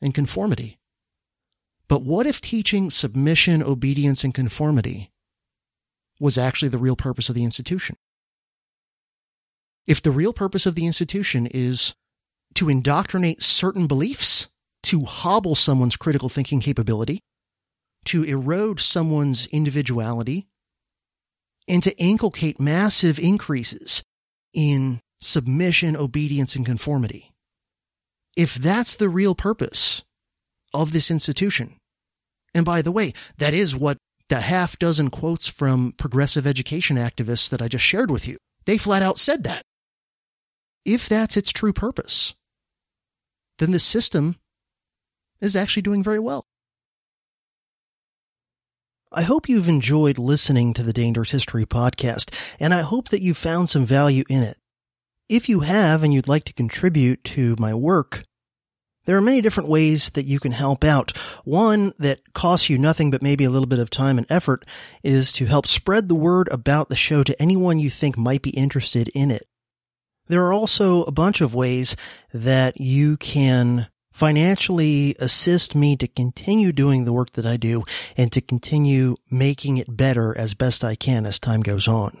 and 0.00 0.14
conformity. 0.14 0.78
But 1.88 2.02
what 2.02 2.26
if 2.26 2.40
teaching 2.40 2.90
submission, 2.90 3.62
obedience, 3.62 4.24
and 4.24 4.34
conformity 4.34 5.10
was 6.18 6.38
actually 6.38 6.70
the 6.70 6.78
real 6.78 6.96
purpose 6.96 7.28
of 7.28 7.34
the 7.34 7.44
institution? 7.44 7.96
If 9.86 10.00
the 10.00 10.10
real 10.10 10.32
purpose 10.32 10.64
of 10.64 10.74
the 10.74 10.86
institution 10.86 11.46
is 11.46 11.94
to 12.54 12.68
indoctrinate 12.68 13.42
certain 13.42 13.86
beliefs, 13.86 14.48
to 14.84 15.04
hobble 15.04 15.54
someone's 15.54 15.96
critical 15.96 16.28
thinking 16.28 16.60
capability, 16.60 17.22
to 18.06 18.24
erode 18.24 18.80
someone's 18.80 19.46
individuality 19.46 20.48
and 21.68 21.82
to 21.82 21.96
inculcate 21.98 22.60
massive 22.60 23.18
increases 23.18 24.02
in 24.52 25.00
submission, 25.20 25.96
obedience, 25.96 26.56
and 26.56 26.66
conformity. 26.66 27.32
If 28.36 28.54
that's 28.54 28.96
the 28.96 29.08
real 29.08 29.34
purpose 29.34 30.02
of 30.74 30.92
this 30.92 31.10
institution, 31.10 31.76
and 32.54 32.64
by 32.64 32.82
the 32.82 32.92
way, 32.92 33.12
that 33.38 33.54
is 33.54 33.76
what 33.76 33.98
the 34.28 34.40
half 34.40 34.78
dozen 34.78 35.10
quotes 35.10 35.48
from 35.48 35.92
progressive 35.96 36.46
education 36.46 36.96
activists 36.96 37.50
that 37.50 37.62
I 37.62 37.68
just 37.68 37.84
shared 37.84 38.10
with 38.10 38.26
you, 38.26 38.38
they 38.64 38.78
flat 38.78 39.02
out 39.02 39.18
said 39.18 39.44
that. 39.44 39.62
If 40.84 41.08
that's 41.08 41.36
its 41.36 41.52
true 41.52 41.72
purpose, 41.72 42.34
then 43.58 43.70
the 43.70 43.78
system 43.78 44.36
is 45.40 45.54
actually 45.54 45.82
doing 45.82 46.02
very 46.02 46.18
well. 46.18 46.44
I 49.14 49.22
hope 49.22 49.46
you've 49.46 49.68
enjoyed 49.68 50.16
listening 50.16 50.72
to 50.72 50.82
the 50.82 50.94
Dangerous 50.94 51.32
History 51.32 51.66
podcast, 51.66 52.32
and 52.58 52.72
I 52.72 52.80
hope 52.80 53.08
that 53.08 53.20
you 53.20 53.34
found 53.34 53.68
some 53.68 53.84
value 53.84 54.24
in 54.30 54.42
it. 54.42 54.56
If 55.28 55.50
you 55.50 55.60
have 55.60 56.02
and 56.02 56.14
you'd 56.14 56.28
like 56.28 56.44
to 56.44 56.54
contribute 56.54 57.22
to 57.24 57.54
my 57.58 57.74
work, 57.74 58.24
there 59.04 59.14
are 59.18 59.20
many 59.20 59.42
different 59.42 59.68
ways 59.68 60.08
that 60.10 60.24
you 60.24 60.40
can 60.40 60.52
help 60.52 60.82
out. 60.82 61.14
One 61.44 61.92
that 61.98 62.32
costs 62.32 62.70
you 62.70 62.78
nothing 62.78 63.10
but 63.10 63.22
maybe 63.22 63.44
a 63.44 63.50
little 63.50 63.66
bit 63.66 63.80
of 63.80 63.90
time 63.90 64.16
and 64.16 64.26
effort 64.30 64.64
is 65.02 65.30
to 65.34 65.44
help 65.44 65.66
spread 65.66 66.08
the 66.08 66.14
word 66.14 66.48
about 66.50 66.88
the 66.88 66.96
show 66.96 67.22
to 67.22 67.42
anyone 67.42 67.78
you 67.78 67.90
think 67.90 68.16
might 68.16 68.40
be 68.40 68.50
interested 68.50 69.10
in 69.14 69.30
it. 69.30 69.42
There 70.28 70.46
are 70.46 70.54
also 70.54 71.02
a 71.02 71.12
bunch 71.12 71.42
of 71.42 71.52
ways 71.52 71.96
that 72.32 72.80
you 72.80 73.18
can 73.18 73.88
financially 74.12 75.16
assist 75.18 75.74
me 75.74 75.96
to 75.96 76.06
continue 76.06 76.72
doing 76.72 77.04
the 77.04 77.12
work 77.12 77.32
that 77.32 77.46
I 77.46 77.56
do 77.56 77.84
and 78.16 78.30
to 78.32 78.40
continue 78.40 79.16
making 79.30 79.78
it 79.78 79.96
better 79.96 80.36
as 80.36 80.54
best 80.54 80.84
I 80.84 80.94
can 80.94 81.26
as 81.26 81.38
time 81.38 81.60
goes 81.60 81.88
on. 81.88 82.20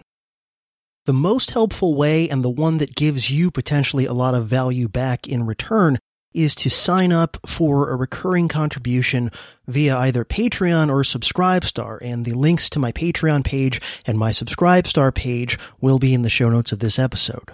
The 1.04 1.12
most 1.12 1.50
helpful 1.50 1.94
way 1.94 2.28
and 2.28 2.44
the 2.44 2.50
one 2.50 2.78
that 2.78 2.94
gives 2.94 3.30
you 3.30 3.50
potentially 3.50 4.06
a 4.06 4.12
lot 4.12 4.34
of 4.34 4.46
value 4.46 4.88
back 4.88 5.26
in 5.26 5.46
return 5.46 5.98
is 6.32 6.54
to 6.54 6.70
sign 6.70 7.12
up 7.12 7.36
for 7.46 7.90
a 7.90 7.96
recurring 7.96 8.48
contribution 8.48 9.30
via 9.66 9.96
either 9.98 10.24
Patreon 10.24 10.88
or 10.88 11.02
Subscribestar, 11.02 11.98
and 12.00 12.24
the 12.24 12.32
links 12.32 12.70
to 12.70 12.78
my 12.78 12.92
Patreon 12.92 13.44
page 13.44 13.80
and 14.06 14.18
my 14.18 14.30
Subscribestar 14.30 15.14
page 15.14 15.58
will 15.80 15.98
be 15.98 16.14
in 16.14 16.22
the 16.22 16.30
show 16.30 16.48
notes 16.48 16.72
of 16.72 16.78
this 16.78 16.98
episode. 16.98 17.52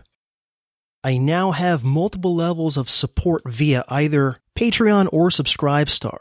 I 1.08 1.16
now 1.16 1.52
have 1.52 1.84
multiple 1.84 2.36
levels 2.36 2.76
of 2.76 2.90
support 2.90 3.40
via 3.46 3.82
either 3.88 4.42
Patreon 4.54 5.08
or 5.10 5.30
Subscribestar. 5.30 6.18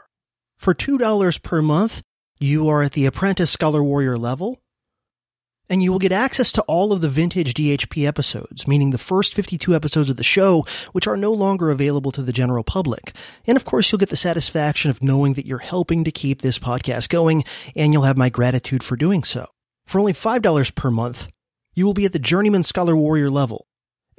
For 0.56 0.74
$2 0.74 1.42
per 1.42 1.60
month, 1.60 2.00
you 2.38 2.70
are 2.70 2.82
at 2.82 2.92
the 2.92 3.04
Apprentice 3.04 3.50
Scholar 3.50 3.84
Warrior 3.84 4.16
level, 4.16 4.62
and 5.68 5.82
you 5.82 5.92
will 5.92 5.98
get 5.98 6.10
access 6.10 6.50
to 6.52 6.62
all 6.62 6.90
of 6.90 7.02
the 7.02 7.10
vintage 7.10 7.52
DHP 7.52 8.06
episodes, 8.08 8.66
meaning 8.66 8.88
the 8.88 8.96
first 8.96 9.34
52 9.34 9.74
episodes 9.74 10.08
of 10.08 10.16
the 10.16 10.24
show, 10.24 10.64
which 10.92 11.06
are 11.06 11.18
no 11.18 11.34
longer 11.34 11.68
available 11.68 12.10
to 12.12 12.22
the 12.22 12.32
general 12.32 12.64
public. 12.64 13.14
And 13.46 13.58
of 13.58 13.66
course, 13.66 13.92
you'll 13.92 13.98
get 13.98 14.08
the 14.08 14.16
satisfaction 14.16 14.90
of 14.90 15.02
knowing 15.02 15.34
that 15.34 15.44
you're 15.44 15.58
helping 15.58 16.02
to 16.04 16.10
keep 16.10 16.40
this 16.40 16.58
podcast 16.58 17.10
going, 17.10 17.44
and 17.76 17.92
you'll 17.92 18.04
have 18.04 18.16
my 18.16 18.30
gratitude 18.30 18.82
for 18.82 18.96
doing 18.96 19.22
so. 19.22 19.48
For 19.84 19.98
only 19.98 20.14
$5 20.14 20.74
per 20.74 20.90
month, 20.90 21.28
you 21.74 21.84
will 21.84 21.92
be 21.92 22.06
at 22.06 22.14
the 22.14 22.18
Journeyman 22.18 22.62
Scholar 22.62 22.96
Warrior 22.96 23.28
level. 23.28 23.67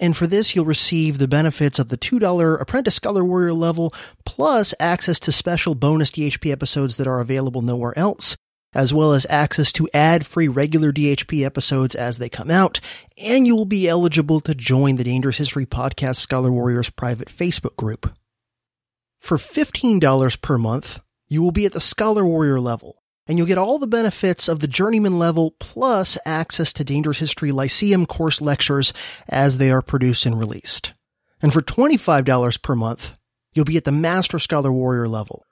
And 0.01 0.15
for 0.15 0.27
this, 0.27 0.55
you'll 0.55 0.65
receive 0.65 1.17
the 1.17 1.27
benefits 1.27 1.77
of 1.77 1.89
the 1.89 1.97
$2 1.97 2.61
Apprentice 2.61 2.95
Scholar 2.95 3.23
Warrior 3.23 3.53
level, 3.53 3.93
plus 4.25 4.73
access 4.79 5.19
to 5.19 5.31
special 5.31 5.75
bonus 5.75 6.09
DHP 6.11 6.51
episodes 6.51 6.95
that 6.95 7.07
are 7.07 7.19
available 7.19 7.61
nowhere 7.61 7.97
else, 7.99 8.37
as 8.73 8.93
well 8.93 9.11
as 9.11 9.27
access 9.29 9.73
to 9.73 9.89
ad-free 9.93 10.47
regular 10.47 10.93
DHP 10.93 11.45
episodes 11.45 11.95
as 11.95 12.17
they 12.17 12.29
come 12.29 12.49
out, 12.49 12.79
and 13.17 13.45
you 13.45 13.55
will 13.57 13.65
be 13.65 13.89
eligible 13.89 14.39
to 14.39 14.55
join 14.55 14.95
the 14.95 15.03
Dangerous 15.03 15.37
History 15.37 15.65
Podcast 15.65 16.15
Scholar 16.15 16.51
Warriors 16.51 16.89
private 16.89 17.27
Facebook 17.27 17.75
group. 17.75 18.13
For 19.19 19.37
$15 19.37 20.41
per 20.41 20.57
month, 20.57 20.99
you 21.27 21.41
will 21.41 21.51
be 21.51 21.65
at 21.65 21.73
the 21.73 21.81
Scholar 21.81 22.25
Warrior 22.25 22.61
level, 22.61 23.03
and 23.29 23.37
you'll 23.37 23.47
get 23.47 23.59
all 23.59 23.77
the 23.77 23.85
benefits 23.85 24.49
of 24.49 24.59
the 24.59 24.67
Journeyman 24.67 25.19
level 25.19 25.51
plus 25.59 26.17
access 26.25 26.73
to 26.73 26.83
Dangerous 26.83 27.19
History 27.19 27.51
Lyceum 27.51 28.07
course 28.07 28.41
lectures 28.41 28.91
as 29.27 29.59
they 29.59 29.69
are 29.69 29.83
produced 29.83 30.25
and 30.25 30.37
released. 30.37 30.93
And 31.39 31.53
for 31.53 31.61
$25 31.61 32.61
per 32.63 32.75
month, 32.75 33.13
you'll 33.53 33.65
be 33.65 33.77
at 33.77 33.83
the 33.83 33.91
Master 33.91 34.39
Scholar 34.39 34.73
Warrior 34.73 35.07
level, 35.07 35.45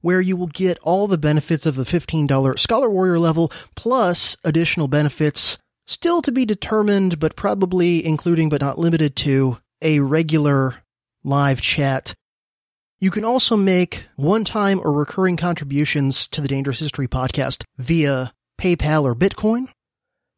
where 0.00 0.20
you 0.20 0.36
will 0.36 0.46
get 0.46 0.78
all 0.78 1.08
the 1.08 1.18
benefits 1.18 1.66
of 1.66 1.74
the 1.74 1.82
$15 1.82 2.56
Scholar 2.56 2.88
Warrior 2.88 3.18
level 3.18 3.50
plus 3.74 4.36
additional 4.44 4.86
benefits 4.86 5.58
still 5.86 6.22
to 6.22 6.30
be 6.30 6.46
determined, 6.46 7.18
but 7.18 7.34
probably 7.34 8.06
including 8.06 8.48
but 8.48 8.60
not 8.60 8.78
limited 8.78 9.16
to 9.16 9.58
a 9.82 9.98
regular 9.98 10.76
live 11.24 11.60
chat. 11.60 12.14
You 13.04 13.10
can 13.10 13.22
also 13.22 13.54
make 13.54 14.06
one-time 14.16 14.80
or 14.82 14.90
recurring 14.90 15.36
contributions 15.36 16.26
to 16.28 16.40
the 16.40 16.48
Dangerous 16.48 16.80
History 16.80 17.06
podcast 17.06 17.62
via 17.76 18.32
PayPal 18.58 19.02
or 19.02 19.14
Bitcoin. 19.14 19.68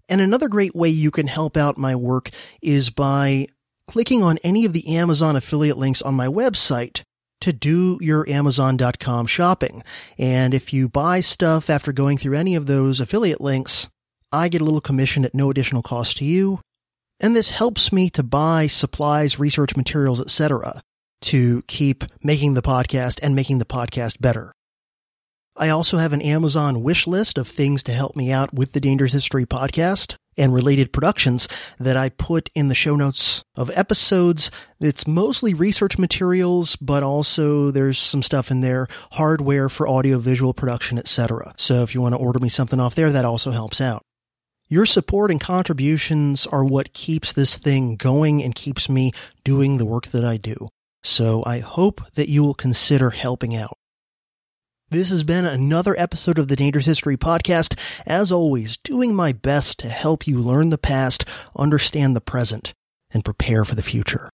And 0.08 0.20
another 0.20 0.48
great 0.48 0.74
way 0.74 0.88
you 0.88 1.12
can 1.12 1.28
help 1.28 1.56
out 1.56 1.78
my 1.78 1.94
work 1.94 2.30
is 2.60 2.90
by 2.90 3.46
clicking 3.86 4.24
on 4.24 4.38
any 4.42 4.64
of 4.64 4.72
the 4.72 4.96
Amazon 4.96 5.36
affiliate 5.36 5.78
links 5.78 6.02
on 6.02 6.14
my 6.14 6.26
website 6.26 7.02
to 7.40 7.52
do 7.52 7.98
your 8.00 8.28
Amazon.com 8.28 9.28
shopping. 9.28 9.84
And 10.18 10.52
if 10.52 10.72
you 10.72 10.88
buy 10.88 11.20
stuff 11.20 11.70
after 11.70 11.92
going 11.92 12.18
through 12.18 12.36
any 12.36 12.56
of 12.56 12.66
those 12.66 12.98
affiliate 12.98 13.40
links, 13.40 13.88
I 14.32 14.48
get 14.48 14.60
a 14.60 14.64
little 14.64 14.80
commission 14.80 15.24
at 15.24 15.36
no 15.36 15.52
additional 15.52 15.82
cost 15.82 16.16
to 16.16 16.24
you. 16.24 16.58
And 17.20 17.36
this 17.36 17.50
helps 17.50 17.92
me 17.92 18.10
to 18.10 18.24
buy 18.24 18.66
supplies, 18.66 19.38
research 19.38 19.76
materials, 19.76 20.20
etc. 20.20 20.82
to 21.22 21.62
keep 21.66 22.04
making 22.22 22.54
the 22.54 22.62
podcast 22.62 23.18
and 23.22 23.34
making 23.34 23.58
the 23.58 23.64
podcast 23.64 24.20
better. 24.20 24.52
I 25.58 25.70
also 25.70 25.96
have 25.96 26.12
an 26.12 26.20
Amazon 26.20 26.82
wish 26.82 27.06
list 27.06 27.38
of 27.38 27.48
things 27.48 27.82
to 27.84 27.92
help 27.92 28.14
me 28.14 28.30
out 28.30 28.52
with 28.52 28.72
the 28.72 28.80
Dangerous 28.80 29.12
History 29.12 29.46
podcast 29.46 30.16
and 30.36 30.52
related 30.52 30.92
productions 30.92 31.48
that 31.78 31.96
I 31.96 32.10
put 32.10 32.50
in 32.54 32.68
the 32.68 32.74
show 32.74 32.94
notes 32.94 33.42
of 33.54 33.70
episodes. 33.74 34.50
It's 34.80 35.06
mostly 35.06 35.54
research 35.54 35.96
materials, 35.96 36.76
but 36.76 37.02
also 37.02 37.70
there's 37.70 37.98
some 37.98 38.22
stuff 38.22 38.50
in 38.50 38.60
there, 38.60 38.86
hardware 39.12 39.70
for 39.70 39.88
audiovisual 39.88 40.52
production, 40.52 40.98
etc. 40.98 41.54
So 41.56 41.82
if 41.82 41.94
you 41.94 42.02
want 42.02 42.14
to 42.14 42.20
order 42.20 42.38
me 42.38 42.50
something 42.50 42.78
off 42.78 42.94
there, 42.94 43.10
that 43.10 43.24
also 43.24 43.50
helps 43.50 43.80
out. 43.80 44.02
Your 44.68 44.84
support 44.84 45.30
and 45.30 45.40
contributions 45.40 46.46
are 46.46 46.64
what 46.64 46.92
keeps 46.92 47.32
this 47.32 47.56
thing 47.56 47.96
going 47.96 48.42
and 48.42 48.54
keeps 48.54 48.88
me 48.88 49.12
doing 49.44 49.78
the 49.78 49.86
work 49.86 50.08
that 50.08 50.24
I 50.24 50.36
do. 50.36 50.68
So 51.06 51.44
I 51.46 51.60
hope 51.60 52.00
that 52.14 52.28
you 52.28 52.42
will 52.42 52.52
consider 52.52 53.10
helping 53.10 53.54
out. 53.54 53.78
This 54.90 55.10
has 55.10 55.22
been 55.22 55.46
another 55.46 55.94
episode 55.96 56.36
of 56.36 56.48
the 56.48 56.56
Dangerous 56.56 56.86
History 56.86 57.16
Podcast. 57.16 57.78
As 58.04 58.32
always, 58.32 58.76
doing 58.78 59.14
my 59.14 59.30
best 59.30 59.78
to 59.78 59.88
help 59.88 60.26
you 60.26 60.40
learn 60.40 60.70
the 60.70 60.78
past, 60.78 61.24
understand 61.56 62.16
the 62.16 62.20
present, 62.20 62.74
and 63.12 63.24
prepare 63.24 63.64
for 63.64 63.76
the 63.76 63.84
future. 63.84 64.30